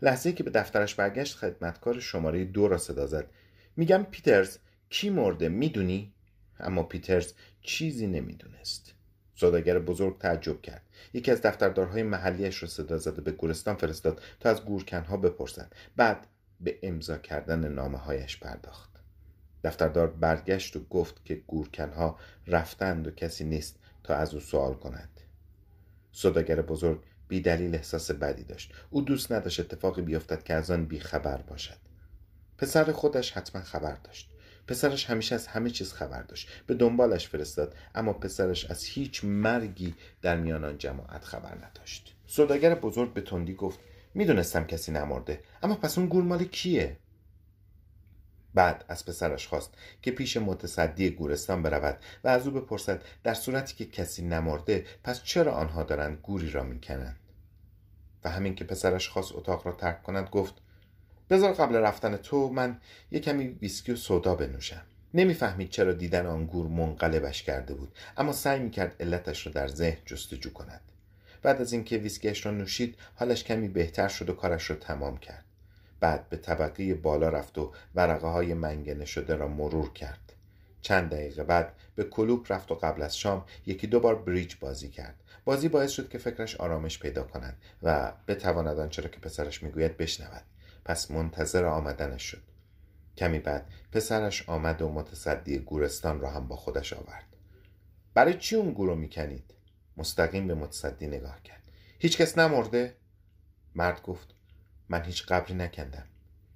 لحظه 0.02 0.32
که 0.32 0.42
به 0.42 0.50
دفترش 0.50 0.94
برگشت 0.94 1.36
خدمتکار 1.36 2.00
شماره 2.00 2.44
دو 2.44 2.68
را 2.68 2.78
صدا 2.78 3.06
زد. 3.06 3.30
میگم 3.76 4.06
پیترز 4.10 4.58
کی 4.90 5.10
مرده؟ 5.10 5.48
می‌دونی؟ 5.48 6.12
اما 6.58 6.82
پیترز 6.82 7.32
چیزی 7.62 8.06
نمی‌دونست. 8.06 8.93
سوداگر 9.34 9.78
بزرگ 9.78 10.18
تعجب 10.18 10.62
کرد. 10.62 10.82
یکی 11.12 11.30
از 11.30 11.42
دفتردارهای 11.42 12.02
محلیش 12.02 12.62
را 12.62 12.68
صدا 12.68 12.98
زده 12.98 13.20
به 13.20 13.32
گورستان 13.32 13.74
فرستاد 13.74 14.22
تا 14.40 14.50
از 14.50 14.64
گورکنها 14.64 15.16
بپرسند 15.16 15.74
بعد 15.96 16.26
به 16.60 16.78
امضا 16.82 17.18
کردن 17.18 17.68
نامه 17.68 17.98
هایش 17.98 18.38
پرداخت. 18.38 18.90
دفتردار 19.64 20.06
برگشت 20.06 20.76
و 20.76 20.84
گفت 20.84 21.24
که 21.24 21.34
گورکنها 21.34 22.18
رفتند 22.46 23.06
و 23.06 23.10
کسی 23.10 23.44
نیست 23.44 23.78
تا 24.02 24.14
از 24.14 24.34
او 24.34 24.40
سوال 24.40 24.74
کند. 24.74 25.20
سوداگر 26.12 26.62
بزرگ 26.62 27.02
بی 27.28 27.40
دلیل 27.40 27.74
احساس 27.74 28.10
بدی 28.10 28.44
داشت. 28.44 28.74
او 28.90 29.00
دوست 29.02 29.32
نداشت 29.32 29.60
اتفاقی 29.60 30.02
بیفتد 30.02 30.42
که 30.42 30.54
از 30.54 30.70
آن 30.70 30.84
بیخبر 30.84 31.36
باشد. 31.36 31.78
پسر 32.58 32.92
خودش 32.92 33.32
حتما 33.32 33.62
خبر 33.62 33.96
داشت. 34.04 34.33
پسرش 34.66 35.10
همیشه 35.10 35.34
از 35.34 35.46
همه 35.46 35.70
چیز 35.70 35.92
خبر 35.92 36.22
داشت. 36.22 36.48
به 36.66 36.74
دنبالش 36.74 37.28
فرستاد 37.28 37.74
اما 37.94 38.12
پسرش 38.12 38.64
از 38.70 38.84
هیچ 38.84 39.24
مرگی 39.24 39.94
در 40.22 40.36
میان 40.36 40.64
آن 40.64 40.78
جماعت 40.78 41.24
خبر 41.24 41.54
نداشت. 41.54 42.14
سوداگر 42.26 42.74
بزرگ 42.74 43.12
به 43.12 43.20
تندی 43.20 43.54
گفت 43.54 43.78
می‌دونستم 44.14 44.64
کسی 44.64 44.92
نمرده 44.92 45.40
اما 45.62 45.74
پس 45.74 45.98
اون 45.98 46.06
گور 46.06 46.24
مال 46.24 46.44
کیه؟ 46.44 46.96
بعد 48.54 48.84
از 48.88 49.04
پسرش 49.04 49.46
خواست 49.46 49.74
که 50.02 50.10
پیش 50.10 50.36
متصدی 50.36 51.10
گورستان 51.10 51.62
برود 51.62 51.98
و 52.24 52.28
از 52.28 52.46
او 52.46 52.52
بپرسد 52.52 53.02
در 53.22 53.34
صورتی 53.34 53.74
که 53.74 53.84
کسی 53.84 54.22
نمرده 54.22 54.86
پس 55.04 55.22
چرا 55.22 55.52
آنها 55.52 55.82
دارند 55.82 56.18
گوری 56.22 56.50
را 56.50 56.62
می‌کنند؟ 56.62 57.16
و 58.24 58.30
همین 58.30 58.54
که 58.54 58.64
پسرش 58.64 59.08
خواست 59.08 59.32
اتاق 59.34 59.66
را 59.66 59.72
ترک 59.72 60.02
کند 60.02 60.28
گفت 60.30 60.54
بذار 61.30 61.52
قبل 61.52 61.76
رفتن 61.76 62.16
تو 62.16 62.48
من 62.48 62.80
یه 63.10 63.20
کمی 63.20 63.48
ویسکی 63.48 63.92
و 63.92 63.96
سودا 63.96 64.34
بنوشم. 64.34 64.82
نمی‌فهمید 65.14 65.70
چرا 65.70 65.92
دیدن 65.92 66.26
آن 66.26 66.46
گور 66.46 66.66
منقلبش 66.66 67.42
کرده 67.42 67.74
بود 67.74 67.92
اما 68.16 68.32
سعی 68.32 68.60
می‌کرد 68.60 68.96
علتش 69.00 69.46
را 69.46 69.52
در 69.52 69.68
ذهن 69.68 69.98
جستجو 70.06 70.52
کند. 70.52 70.80
بعد 71.42 71.60
از 71.60 71.72
اینکه 71.72 71.96
ویسکیش 71.96 72.46
را 72.46 72.52
نوشید 72.52 72.96
حالش 73.14 73.44
کمی 73.44 73.68
بهتر 73.68 74.08
شد 74.08 74.30
و 74.30 74.32
کارش 74.32 74.70
را 74.70 74.76
تمام 74.76 75.16
کرد. 75.16 75.44
بعد 76.00 76.28
به 76.28 76.36
طبقه 76.36 76.94
بالا 76.94 77.28
رفت 77.28 77.58
و 77.58 77.72
ورقه 77.94 78.26
های 78.26 78.54
منگنه 78.54 79.04
شده 79.04 79.36
را 79.36 79.48
مرور 79.48 79.92
کرد. 79.92 80.32
چند 80.82 81.10
دقیقه 81.10 81.44
بعد 81.44 81.72
به 81.94 82.04
کلوب 82.04 82.46
رفت 82.48 82.72
و 82.72 82.74
قبل 82.74 83.02
از 83.02 83.18
شام 83.18 83.44
یکی 83.66 83.86
دو 83.86 84.00
بار 84.00 84.14
بریج 84.14 84.54
بازی 84.60 84.88
کرد. 84.88 85.14
بازی 85.44 85.68
باعث 85.68 85.90
شد 85.90 86.08
که 86.08 86.18
فکرش 86.18 86.56
آرامش 86.56 86.98
پیدا 86.98 87.22
کند 87.22 87.56
و 87.82 88.12
بتواند 88.28 88.78
آنچه 88.78 89.02
را 89.02 89.08
که 89.08 89.20
پسرش 89.20 89.62
می‌گوید 89.62 89.96
بشنود. 89.96 90.42
پس 90.84 91.10
منتظر 91.10 91.64
آمدنش 91.64 92.22
شد. 92.22 92.42
کمی 93.16 93.38
بعد 93.38 93.66
پسرش 93.92 94.48
آمد 94.48 94.82
و 94.82 94.88
متصدی 94.88 95.58
گورستان 95.58 96.20
را 96.20 96.30
هم 96.30 96.48
با 96.48 96.56
خودش 96.56 96.92
آورد. 96.92 97.36
برای 98.14 98.34
چی 98.34 98.56
اون 98.56 98.72
گورو 98.72 98.94
می‌کنید؟ 98.94 99.54
مستقیم 99.96 100.46
به 100.46 100.54
متصدی 100.54 101.06
نگاه 101.06 101.42
کرد. 101.42 101.62
هیچکس 101.98 102.38
نمرده؟ 102.38 102.96
مرد 103.74 104.02
گفت 104.02 104.34
من 104.88 105.02
هیچ 105.02 105.26
قبری 105.26 105.54
نکندم. 105.54 106.06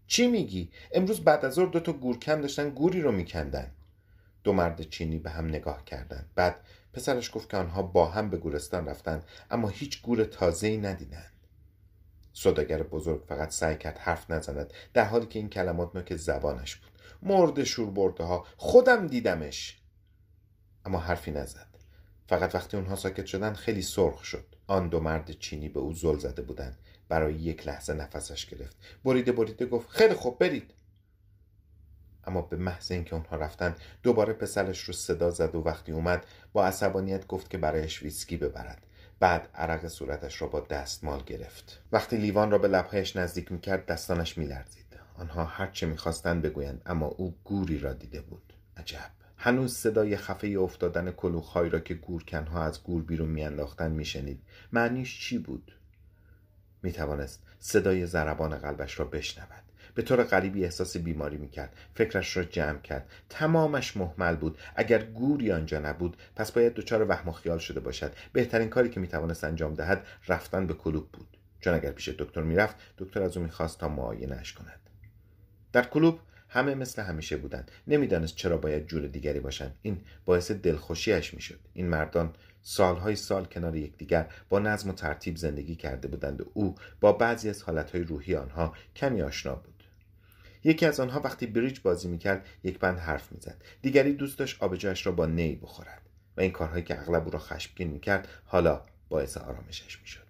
چی 0.07 0.27
میگی؟ 0.27 0.71
امروز 0.93 1.21
بعد 1.21 1.45
از 1.45 1.55
ظهر 1.55 1.67
دو 1.67 1.81
تا 1.81 1.93
گورکن 1.93 2.41
داشتن 2.41 2.71
گوری 2.71 3.01
رو 3.01 3.13
میکندن. 3.13 3.71
دو 4.45 4.53
مرد 4.53 4.83
چینی 4.83 5.19
به 5.19 5.31
هم 5.31 5.47
نگاه 5.47 5.85
کردند 5.85 6.31
بعد 6.35 6.57
پسرش 6.93 7.31
گفت 7.35 7.51
که 7.51 7.57
آنها 7.57 7.83
با 7.83 8.07
هم 8.07 8.31
به 8.31 8.37
گورستان 8.37 8.87
رفتند 8.87 9.25
اما 9.51 9.69
هیچ 9.69 10.03
گور 10.03 10.25
تازه‌ای 10.25 10.77
ندیدند 10.77 11.33
صداگر 12.43 12.83
بزرگ 12.83 13.25
فقط 13.29 13.51
سعی 13.51 13.77
کرد 13.77 13.99
حرف 13.99 14.31
نزند 14.31 14.73
در 14.95 15.05
حالی 15.05 15.27
که 15.27 15.39
این 15.39 15.49
کلمات 15.49 15.97
نوک 15.97 16.17
زبانش 16.17 16.77
بود. 16.77 16.91
مرد 17.23 17.65
شور 17.65 17.91
برده 17.91 18.25
ها 18.25 18.47
خودم 18.57 19.07
دیدمش. 19.07 19.83
اما 20.85 20.99
حرفی 20.99 21.31
نزد. 21.31 21.67
فقط 22.29 22.55
وقتی 22.55 22.77
اونها 22.77 22.97
ساکت 22.97 23.27
شدن 23.27 23.53
خیلی 23.53 23.83
سرخ 23.83 24.25
شد. 24.25 24.45
آن 24.67 24.89
دو 24.89 25.01
مرد 25.01 25.31
چینی 25.31 25.69
به 25.69 25.81
او 25.81 25.93
زل 25.93 26.19
زده 26.19 26.43
بودند. 26.43 26.79
برای 27.09 27.35
یک 27.35 27.67
لحظه 27.67 27.95
نفسش 27.95 28.47
گرفت. 28.47 28.77
بریده 29.05 29.33
بریده 29.33 29.67
گفت 29.67 29.89
خیلی 29.91 30.15
خوب 30.15 30.39
برید. 30.39 30.75
اما 32.25 32.43
به 32.43 32.57
محض 32.57 32.93
اینکه 32.93 33.15
اونها 33.15 33.37
رفتن 33.37 33.75
دوباره 34.03 34.33
پسرش 34.33 34.81
رو 34.81 34.95
صدا 34.95 35.31
زد 35.31 35.55
و 35.55 35.63
وقتی 35.63 35.93
اومد 35.93 36.27
با 36.53 36.67
عصبانیت 36.67 37.27
گفت 37.27 37.51
که 37.51 37.59
برایش 37.59 38.03
ویسکی 38.03 38.37
ببرد. 38.37 38.87
بعد 39.21 39.49
عرق 39.55 39.89
صورتش 39.89 40.43
را 40.43 40.49
با 40.49 40.61
دستمال 40.61 41.23
گرفت. 41.23 41.83
وقتی 41.93 42.17
لیوان 42.17 42.51
را 42.51 42.59
به 42.59 42.69
لبهایش 42.69 43.17
نزدیک 43.17 43.53
می‌کرد 43.53 43.87
دستانش 43.87 44.39
میلرزید. 44.39 44.99
آنها 45.17 45.45
هرچه 45.45 45.87
می‌خواستند 45.87 46.43
بگویند 46.43 46.83
اما 46.87 47.07
او 47.07 47.35
گوری 47.45 47.79
را 47.79 47.93
دیده 47.93 48.21
بود. 48.21 48.53
عجب! 48.77 49.11
هنوز 49.37 49.77
صدای 49.77 50.17
خفه 50.17 50.47
افتادن 50.49 51.11
کلوخهایی 51.11 51.71
را 51.71 51.81
که 51.81 51.95
گورکنها 51.95 52.63
از 52.63 52.83
گور 52.83 53.03
بیرون 53.03 53.29
میانداختند 53.29 53.93
میشنید. 53.93 54.43
معنیش 54.73 55.21
چی 55.21 55.39
بود؟ 55.39 55.73
می‌توانست 56.83 57.43
صدای 57.59 58.07
ضربان 58.07 58.59
قلبش 58.59 58.99
را 58.99 59.05
بشنود. 59.05 59.68
به 59.99 60.05
طور 60.05 60.25
غریبی 60.25 60.65
احساس 60.65 60.97
بیماری 60.97 61.37
می‌کرد. 61.37 61.77
فکرش 61.95 62.37
را 62.37 62.45
جمع 62.45 62.79
کرد. 62.79 63.11
تمامش 63.29 63.97
محمل 63.97 64.37
بود. 64.37 64.59
اگر 64.77 65.03
گوری 65.03 65.53
آنجا 65.53 65.79
نبود 65.79 66.17
پس 66.37 66.53
باید 66.53 66.75
دچار 66.75 67.07
وهم 67.09 67.29
و 67.29 67.33
خیال 67.33 67.59
شده 67.59 67.81
باشد. 67.81 68.13
بهترین 68.33 68.69
کاری 68.69 68.89
که 68.89 69.01
می‌توانست 69.01 69.45
انجام 69.45 69.75
دهد 69.75 70.07
رفتن 70.29 70.67
به 70.67 70.75
کلوب 70.75 71.09
بود. 71.13 71.37
چون 71.61 71.75
اگر 71.75 71.91
پیش 71.91 72.09
دکتر 72.09 72.43
می‌رفت 72.43 72.77
دکتر 72.99 73.23
از 73.23 73.37
او 73.37 73.43
می‌خواست 73.43 73.79
تا 73.79 73.89
معاینهاش 73.89 74.53
کند. 74.53 74.81
در 75.73 75.85
کلوب 75.85 76.21
همه 76.49 76.75
مثل 76.75 77.03
همیشه 77.03 77.37
بودند. 77.37 77.71
نمی‌دانست 77.87 78.37
چرا 78.37 78.57
باید 78.57 78.87
جور 78.87 79.07
دیگری 79.07 79.41
باشند. 79.41 79.75
این 79.83 80.01
باعث 80.25 80.51
دلخوشیش 80.51 81.35
می‌شد. 81.35 81.61
این 81.75 81.89
مردان 81.89 82.35
سالهای 82.63 83.17
سال 83.17 83.45
کنار 83.45 83.77
یکدیگر 83.77 84.27
با 84.49 84.59
نظم 84.59 84.91
و 84.91 84.93
ترتیب 84.93 85.37
زندگی 85.37 85.77
کرده 85.77 86.09
بودند 86.09 86.41
و 86.41 86.45
او 86.55 86.75
با 87.01 87.13
بعضی 87.13 87.51
از 87.51 87.63
حالتهای 87.63 88.03
روحی 88.03 88.35
آنها 88.35 88.75
کمی 88.97 89.23
آشنا 89.23 89.55
بود. 89.55 89.78
یکی 90.65 90.87
از 90.87 91.01
آنها 91.01 91.21
وقتی 91.21 91.47
بریج 91.47 91.81
بازی 91.81 92.09
می‌کرد 92.09 92.47
یک 92.65 92.79
بند 92.79 92.99
حرف 92.99 93.33
می‌زد. 93.33 93.63
دیگری 93.83 94.13
دوست 94.13 94.39
داشت 94.39 95.07
را 95.07 95.13
با 95.13 95.27
نی 95.27 95.57
بخورد 95.57 96.03
و 96.37 96.41
این 96.41 96.51
کارهایی 96.51 96.85
که 96.85 97.01
اغلب 97.01 97.25
او 97.25 97.31
را 97.31 97.39
خشمگین 97.39 97.89
می‌کرد 97.89 98.29
حالا 98.45 98.83
باعث 99.09 99.37
آرامشش 99.37 100.01
می‌شد. 100.01 100.29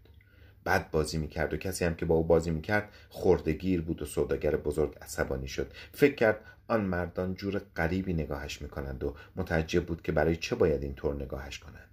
بد 0.66 0.90
بازی 0.90 1.18
می‌کرد 1.18 1.54
و 1.54 1.56
کسی 1.56 1.84
هم 1.84 1.94
که 1.94 2.06
با 2.06 2.14
او 2.14 2.24
بازی 2.24 2.50
می‌کرد 2.50 2.88
خرده‌گیر 3.08 3.80
بود 3.80 4.02
و 4.02 4.04
سوداگر 4.04 4.56
بزرگ 4.56 4.96
عصبانی 5.02 5.48
شد. 5.48 5.72
فکر 5.92 6.14
کرد 6.14 6.40
آن 6.68 6.80
مردان 6.80 7.34
جور 7.34 7.58
غریبی 7.76 8.14
نگاهش 8.14 8.62
می‌کنند 8.62 9.04
و 9.04 9.16
متعجب 9.36 9.86
بود 9.86 10.02
که 10.02 10.12
برای 10.12 10.36
چه 10.36 10.56
باید 10.56 10.82
اینطور 10.82 11.14
نگاهش 11.14 11.58
کنند 11.58 11.88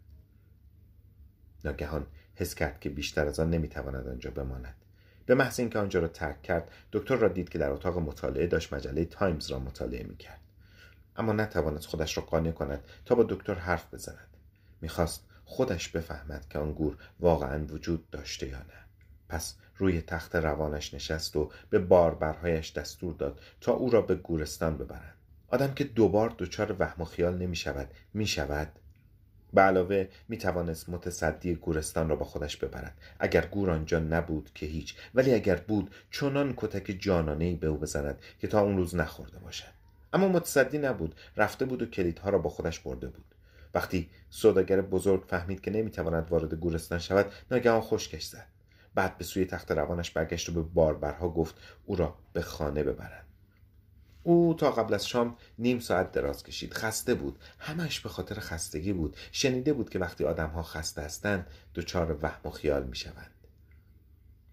ناگهان 1.65 2.08
حس 2.36 2.56
کرد 2.56 2.80
که 2.80 2.89
بیشتر 2.89 3.27
از 3.27 3.39
آن 3.39 3.50
نمی‌تواند 3.50 4.08
آنجا 4.08 4.32
بماند. 4.32 4.75
به 5.25 5.36
محض 5.36 5.60
اینکه 5.60 5.79
آنجا 5.79 6.00
را 6.00 6.08
ترک 6.08 6.41
کرد 6.41 6.72
دکتر 6.91 7.15
را 7.15 7.27
دید 7.27 7.50
که 7.50 7.58
در 7.58 7.70
اتاق 7.70 7.98
مطالعه 7.98 8.48
داشت 8.48 8.74
مجله 8.74 9.05
تایمز 9.05 9.51
را 9.51 9.60
مطالعه 9.60 10.03
می‌کرد. 10.03 10.39
اما 11.15 11.34
نتوانست 11.34 11.88
خودش 11.88 12.17
را 12.17 12.24
قانع 12.24 12.51
کند 12.51 12.84
تا 13.05 13.15
با 13.15 13.24
دکتر 13.24 13.53
حرف 13.53 13.94
بزند. 13.94 14.27
می‌خواست 14.82 15.25
خودش 15.46 15.89
بفهمد 15.89 16.46
که 16.50 16.60
آن 16.60 16.74
گور 16.74 16.98
واقعا 17.20 17.66
وجود 17.66 18.09
داشته 18.09 18.48
یا 18.48 18.57
نه. 18.57 18.85
پس 19.29 19.55
روی 19.77 20.01
تخت 20.01 20.35
روانش 20.35 20.94
نشست 20.94 21.35
و 21.35 21.51
به 21.70 21.79
باربرهایش 21.79 22.74
دستور 22.74 23.14
داد 23.14 23.40
تا 23.61 23.72
او 23.72 23.90
را 23.90 24.01
به 24.01 24.16
گورستان 24.16 24.77
ببرند. 24.77 25.16
آدم 25.48 25.74
که 25.74 25.83
دوبار 25.83 26.35
دچار 26.38 26.75
وهم 26.79 27.01
و 27.01 27.05
خیال 27.05 27.38
نمی 27.38 27.55
شود 27.55 27.88
می 28.14 28.27
شود 28.27 28.68
به 29.55 29.61
علاوه 29.61 30.07
می 30.29 30.37
توانست 30.37 30.89
متصدی 30.89 31.55
گورستان 31.55 32.09
را 32.09 32.15
با 32.15 32.25
خودش 32.25 32.57
ببرد. 32.57 32.98
اگر 33.20 33.46
گور 33.46 33.70
آنجا 33.70 34.00
نبود 34.00 34.50
که 34.55 34.65
هیچ 34.65 34.96
ولی 35.15 35.33
اگر 35.33 35.55
بود 35.55 35.91
چنان 36.11 36.53
کتک 36.57 36.96
جانانه 37.00 37.55
به 37.55 37.68
او 37.68 37.77
بزند 37.77 38.20
که 38.39 38.48
تا 38.48 38.61
اون 38.61 38.77
روز 38.77 38.96
نخورده 38.96 39.39
باشد. 39.39 39.75
اما 40.13 40.27
متصدی 40.27 40.77
نبود 40.77 41.15
رفته 41.37 41.65
بود 41.65 41.81
و 41.81 41.85
کلیدها 41.85 42.29
را 42.29 42.37
با 42.37 42.50
خودش 42.50 42.79
برده 42.79 43.07
بود. 43.07 43.25
وقتی 43.74 44.09
سوداگر 44.29 44.81
بزرگ 44.81 45.24
فهمید 45.27 45.61
که 45.61 45.72
نمی‌تواند 45.72 46.31
وارد 46.31 46.53
گورستان 46.53 47.00
شود 47.00 47.31
ناگهان 47.51 47.81
خشکش 47.81 48.25
زد. 48.25 48.48
بعد 48.96 49.18
به 49.18 49.24
سوی 49.24 49.46
تخت 49.46 49.72
روانش 49.72 50.11
برگشت 50.11 50.50
و 50.50 50.53
به 50.53 50.61
باربرها 50.61 51.29
گفت 51.29 51.55
او 51.85 51.96
را 51.96 52.15
به 52.33 52.41
خانه 52.41 52.83
ببرند. 52.83 53.25
او 54.27 54.53
تا 54.53 54.72
قبل 54.72 54.94
از 54.94 55.07
شام 55.07 55.38
نیم 55.59 55.79
ساعت 55.79 56.11
دراز 56.11 56.44
کشید. 56.44 56.74
خسته 56.74 57.14
بود. 57.14 57.40
همش 57.59 58.00
به 58.00 58.09
خاطر 58.09 58.40
خستگی 58.40 58.94
بود. 58.94 59.18
شنیده 59.31 59.74
بود 59.74 59.90
که 59.90 60.00
وقتی 60.00 60.24
آدمها 60.24 60.64
خسته 60.64 61.01
هستند 61.01 61.48
دچار 61.75 62.18
وهم 62.22 62.40
و 62.46 62.50
خیال 62.50 62.83
می‌شوند. 62.83 63.31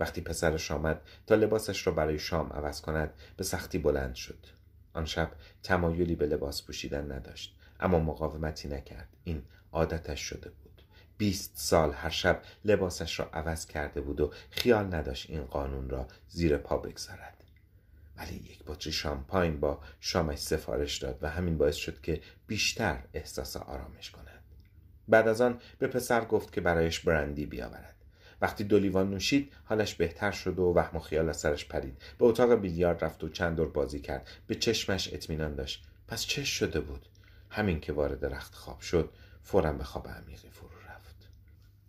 وقتی 0.00 0.20
پسرش 0.20 0.70
آمد 0.70 1.00
تا 1.26 1.35
لباسش 1.35 1.87
را 1.87 1.92
برای 1.92 2.18
شام 2.18 2.52
عوض 2.52 2.80
کند 2.80 3.14
به 3.37 3.44
سختی 3.44 3.78
بلند 3.78 4.14
شد. 4.14 4.46
آن 4.94 5.04
شب 5.04 5.30
تمایلی 5.62 6.14
به 6.14 6.26
لباس 6.26 6.62
پوشیدن 6.62 7.12
نداشت 7.12 7.56
اما 7.80 8.00
مقاومتی 8.00 8.68
نکرد. 8.68 9.08
این 9.24 9.42
عادتش 9.72 10.20
شده 10.20 10.50
بود. 10.50 10.82
بیست 11.18 11.52
سال 11.54 11.92
هر 11.92 12.11
شب 12.11 12.42
لباسش 12.64 13.20
را 13.20 13.30
عوض 13.32 13.66
کرده 13.66 14.00
بود 14.00 14.20
و 14.20 14.32
خیال 14.50 14.94
نداشت 14.94 15.30
این 15.30 15.44
قانون 15.44 15.90
را 15.90 16.08
زیر 16.28 16.56
پا 16.56 16.76
بگذارد. 16.76 17.41
ولی 18.16 18.35
یک 18.35 18.64
بطری 18.66 18.92
شامپاین 18.92 19.61
با 19.61 19.81
شامش 20.01 20.38
سفارش 20.38 20.98
داد 20.98 21.18
و 21.22 21.29
همین 21.29 21.59
باعث 21.59 21.77
شد 21.77 22.01
که 22.01 22.20
بیشتر 22.46 22.98
احساس 23.14 23.57
آرامش 23.57 24.11
کند. 24.11 24.42
بعد 25.09 25.29
از 25.29 25.40
آن 25.40 25.61
به 25.79 25.87
پسر 25.87 26.25
گفت 26.25 26.53
که 26.53 26.61
برایش 26.61 27.01
برندی 27.01 27.46
بیاورد. 27.46 27.94
وقتی 28.40 28.64
دو 28.64 28.79
لیوان 28.79 29.11
نوشید 29.11 29.53
حالش 29.64 29.94
بهتر 29.94 30.31
شد 30.31 30.59
و 30.59 30.72
وهم 30.77 30.96
و 30.96 31.01
خیال 31.01 31.29
از 31.29 31.37
سرش 31.37 31.68
پرید. 31.68 32.03
به 32.18 32.25
اتاق 32.25 32.55
بیلیارد 32.55 33.05
رفت 33.05 33.25
و 33.25 33.29
چند 33.29 33.57
دور 33.57 33.68
بازی 33.68 34.01
کرد. 34.01 34.29
به 34.46 34.55
چشمش 34.55 35.12
اطمینان 35.12 35.55
داشت. 35.55 35.85
پس 36.09 36.22
چش 36.22 36.48
شده 36.48 36.81
بود؟ 36.81 37.07
همین 37.51 37.81
که 37.81 37.92
وارد 37.92 38.25
رخت 38.25 38.55
خواب 38.55 38.81
شد 38.81 39.11
فورا 39.42 39.72
به 39.72 39.85
خواب 39.85 40.09
عمیقی 40.09 40.48
فرو 40.51 40.79
رفت. 40.88 41.16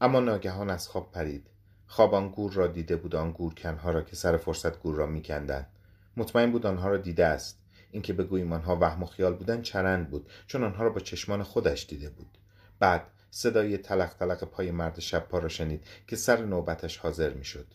اما 0.02 0.20
ناگهان 0.20 0.70
از 0.70 0.88
خواب 0.88 1.12
پرید. 1.12 1.48
خواب 1.88 2.36
گور 2.36 2.54
را 2.54 2.68
دیده 2.68 2.96
بود 2.96 3.16
آن 3.16 3.32
گورکنها 3.32 3.92
را 3.92 4.02
که 4.02 4.16
سر 4.16 4.38
فرصت 4.38 4.80
گور 4.80 4.96
را 4.96 5.06
میکندند. 5.06 5.68
مطمئن 6.18 6.52
بود 6.52 6.66
آنها 6.66 6.90
را 6.90 6.98
دیده 6.98 7.26
است. 7.26 7.60
اینکه 7.92 8.14
بگوییم 8.14 8.54
آنها 8.54 8.78
وهم 8.82 9.04
و 9.04 9.06
خیال 9.06 9.34
بودن 9.34 9.62
چرند 9.62 10.10
بود 10.10 10.30
چون 10.48 10.64
آنها 10.64 10.84
را 10.84 10.90
با 10.90 11.00
چشمان 11.00 11.44
خودش 11.44 11.86
دیده 11.86 12.10
بود. 12.10 12.38
بعد 12.80 13.08
صدای 13.32 13.78
تلق 13.78 14.14
تلق 14.14 14.44
پای 14.44 14.72
مرد 14.72 15.00
شب 15.00 15.28
را 15.32 15.50
شنید 15.50 15.84
که 16.08 16.16
سر 16.16 16.46
نوبتش 16.46 16.98
حاضر 16.98 17.34
می‌شد. 17.34 17.68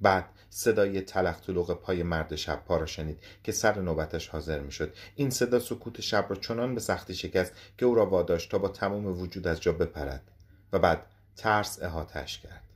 بعد 0.00 0.24
صدای 0.50 1.00
تلق 1.00 1.40
طلوق 1.40 1.74
پای 1.74 2.02
مرد 2.02 2.34
شب 2.34 2.64
پا 2.64 2.76
را 2.76 2.86
شنید 2.86 3.18
که 3.44 3.52
سر 3.52 3.80
نوبتش 3.80 4.28
حاضر 4.28 4.60
می‌شد. 4.60 4.94
این 5.16 5.30
صدا 5.30 5.58
سکوت 5.58 6.00
شب 6.00 6.26
را 6.28 6.36
چنان 6.36 6.74
به 6.74 6.80
سختی 6.80 7.14
شکست 7.14 7.52
که 7.78 7.86
او 7.86 7.94
را 7.94 8.06
واداشت 8.06 8.50
تا 8.50 8.58
با 8.58 8.68
تمام 8.68 9.06
وجود 9.06 9.46
از 9.46 9.60
جا 9.60 9.72
بپرد 9.72 10.22
و 10.72 10.78
بعد 10.78 11.06
ترس 11.36 11.82
احاتش 11.82 12.38
کرد. 12.38 12.69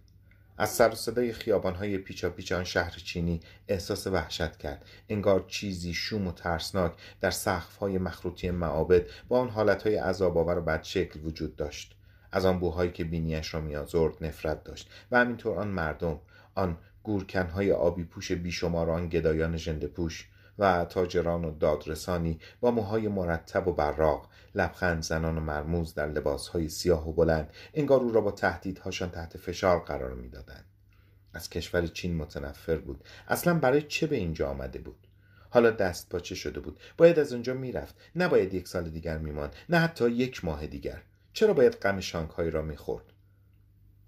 از 0.59 0.71
سر 0.71 0.89
و 0.89 0.95
صدای 0.95 1.33
خیابانهای 1.33 1.99
پیچا 1.99 2.31
پیچ 2.31 2.53
آن 2.53 2.65
شهر 2.65 2.91
چینی 2.91 3.41
احساس 3.69 4.07
وحشت 4.07 4.57
کرد. 4.57 4.85
انگار 5.09 5.45
چیزی 5.49 5.95
شوم 5.95 6.27
و 6.27 6.33
ترسناک 6.33 6.93
در 7.21 7.31
سقفهای 7.31 7.99
مخروطی 7.99 8.51
معابد 8.51 9.03
با 9.29 9.41
آن 9.41 9.49
حالتهای 9.49 9.97
عذاب 9.97 10.39
آور 10.39 10.59
و 10.59 10.63
بدشکل 10.63 11.21
وجود 11.21 11.57
داشت. 11.57 11.97
از 12.33 12.45
آن 12.45 12.59
بوهایی 12.59 12.91
که 12.91 13.05
بینیش 13.05 13.55
را 13.55 13.61
میآزرد 13.61 14.25
نفرت 14.25 14.65
داشت 14.65 14.91
و 15.11 15.19
همینطور 15.19 15.59
آن 15.59 15.69
مردم 15.69 16.21
آن 16.55 16.79
گورکنهای 17.03 17.73
آبی 17.73 18.05
پوش 18.05 18.33
بیشمار 18.33 18.91
آن 18.91 19.09
گدایان 19.09 19.57
ژنده 19.57 19.87
پوش 19.87 20.29
و 20.59 20.85
تاجران 20.85 21.45
و 21.45 21.59
دادرسانی 21.59 22.41
با 22.61 22.71
موهای 22.71 23.09
مرتب 23.09 23.69
و 23.69 23.73
براق 23.73 24.29
لبخند 24.55 25.03
زنان 25.03 25.39
و 25.39 25.41
مرموز 25.41 25.95
در 25.95 26.07
لباسهای 26.07 26.69
سیاه 26.69 27.09
و 27.09 27.13
بلند 27.13 27.51
انگار 27.75 28.01
او 28.01 28.13
را 28.13 28.21
با 28.21 28.31
تهدیدهاشان 28.31 29.11
تحت 29.11 29.37
فشار 29.37 29.81
قرار 29.81 30.15
می‌دادند. 30.15 30.65
از 31.35 31.51
کشور 31.51 31.87
چین 31.87 32.17
متنفر 32.17 32.77
بود. 32.77 33.05
اصلا 33.29 33.55
برای 33.55 33.83
چه 33.83 34.07
به 34.07 34.17
اینجا 34.17 34.49
آمده 34.49 34.79
بود؟ 34.79 35.07
حالا 35.51 35.71
دست 35.71 36.09
پاچه 36.09 36.35
شده 36.35 36.61
بود؟ 36.61 36.81
باید 36.97 37.19
از 37.19 37.33
اونجا 37.33 37.55
می‌رفت. 37.55 37.95
نباید 38.17 38.55
یک 38.55 38.69
سال 38.69 38.91
دیگر 38.91 39.19
میمان 39.19 39.51
نه 39.69 39.79
حتی 39.79 40.11
یک 40.11 40.45
ماه 40.45 40.67
دیگر. 40.67 41.03
چرا 41.33 41.55
باید 41.55 41.73
غم 41.73 42.01
شانگهای 42.01 42.51
را 42.51 42.63
می‌خورد؟ 42.63 43.05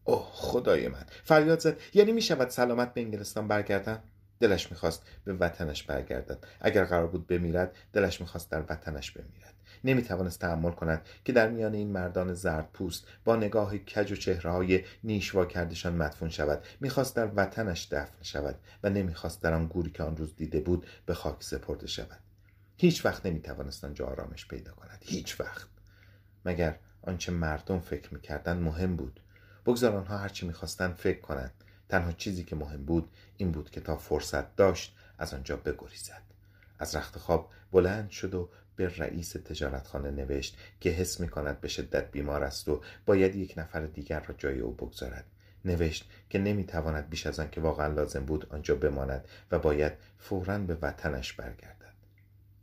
اوه 0.05 0.29
خدای 0.33 0.89
من. 0.89 1.05
فریاد 1.25 1.61
زد. 1.61 1.77
یعنی 1.95 2.13
می‌شود 2.13 2.49
سلامت 2.49 2.95
به 2.95 3.01
انگلستان 3.01 3.49
برگردم؟ 3.49 4.03
دلش 4.41 4.71
می‌خواست 4.71 5.03
به 5.25 5.35
وطنش 5.35 5.83
برگردد. 5.83 6.47
اگر 6.61 6.85
قرار 6.85 7.07
بود 7.07 7.27
بمیرد 7.27 7.75
دلش 7.93 8.21
می‌خواست 8.21 8.51
در 8.51 8.61
وطنش 8.69 9.11
بمیرد. 9.11 9.55
نمی 9.85 10.03
توانست 10.03 10.41
تحمل 10.41 10.71
کند 10.71 11.03
که 11.25 11.33
در 11.33 11.49
میان 11.51 11.75
این 11.75 11.93
مردان 11.93 12.35
زرد 12.35 12.69
پوست 12.73 13.07
با 13.25 13.37
نگاه 13.37 13.79
کج 13.79 14.13
و 14.13 14.17
چهره 14.17 14.51
های 14.51 14.85
نیشوا 15.05 15.47
کردشان 15.47 15.95
مدفون 15.95 16.29
شود. 16.29 16.65
می‌خواست 16.81 17.17
در 17.17 17.31
وطنش 17.37 17.89
دفن 17.91 18.23
شود 18.23 18.59
و 18.83 18.91
نمی‌خواست 18.91 19.43
در 19.43 19.55
آن 19.55 19.67
گوری 19.67 19.91
که 19.91 20.03
آن 20.03 20.17
روز 20.17 20.37
دیده 20.37 20.61
بود 20.61 20.87
به 21.07 21.15
خاک 21.15 21.43
سپرده 21.43 21.87
شود. 21.87 22.21
هیچ 22.77 23.05
وقت 23.05 23.27
نمی 23.27 23.41
توانست 23.41 23.85
آنجا 23.85 24.07
آرامش 24.07 24.49
پیدا 24.49 24.73
کند. 24.73 24.99
هیچ 25.01 25.41
وقت. 25.41 25.69
مگر 26.45 26.79
آنچه 27.03 27.33
مردم 27.33 27.81
فکر 27.81 28.15
می‌کردند 28.15 28.63
مهم 28.63 28.97
بود؟ 28.97 29.21
بگذار 29.67 29.97
آنها 29.97 30.19
هرچی 30.19 30.47
می‌خواستند 30.47 30.95
فکر 30.95 31.21
کنند. 31.21 31.53
تنها 31.89 32.13
چیزی 32.13 32.45
که 32.45 32.57
مهم 32.57 32.85
بود 32.85 33.09
این 33.37 33.53
بود 33.53 33.71
که 33.71 33.81
تا 33.81 33.97
فرصت 33.97 34.57
داشت 34.57 34.97
از 35.19 35.35
آنجا 35.35 35.57
بگریزد. 35.57 36.23
از 36.79 36.97
رخت 36.97 37.19
خواب 37.19 37.51
بلند 37.73 38.11
شد 38.11 38.35
و 38.35 38.49
به 38.77 38.97
رئیس 38.97 39.33
تجارتخانه 39.33 40.11
نوشت 40.11 40.57
که 40.81 40.91
حس 40.91 41.21
می 41.21 41.29
کند 41.29 41.61
به 41.61 41.69
شدت 41.69 42.11
بیمار 42.11 42.45
است 42.45 42.69
و 42.69 42.81
باید 43.07 43.35
یک 43.35 43.55
نفر 43.57 43.87
دیگر 43.87 44.21
را 44.21 44.35
جای 44.39 44.61
او 44.61 44.73
بگذارد. 44.73 45.25
نوشت 45.65 46.11
که 46.31 46.39
نمی‌تواند 46.39 47.09
بیش 47.11 47.27
از 47.27 47.41
آن 47.41 47.51
که 47.51 47.61
واقعا 47.61 47.95
لازم 47.95 48.25
بود 48.25 48.47
آنجا 48.51 48.75
بماند 48.75 49.29
و 49.51 49.59
باید 49.59 49.93
فورا 50.19 50.59
به 50.59 50.79
وطنش 50.83 51.33
برگردد. 51.33 51.95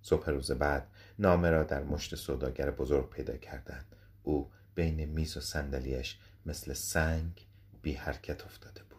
صبح 0.02 0.30
روز 0.30 0.52
بعد 0.52 0.88
نامه 1.20 1.50
را 1.50 1.64
در 1.64 1.84
مشت 1.84 2.16
سوداگر 2.16 2.72
بزرگ 2.72 3.10
پیدا 3.10 3.38
کردند. 3.38 3.86
او 4.24 4.52
بین 4.76 5.06
میز 5.06 5.38
و 5.38 5.42
صندلیاش 5.42 6.20
مثل 6.46 6.74
سنگ 6.74 7.48
بی 7.82 7.94
حرکت 7.94 8.46
افتاده 8.46 8.82
بود. 8.84 8.93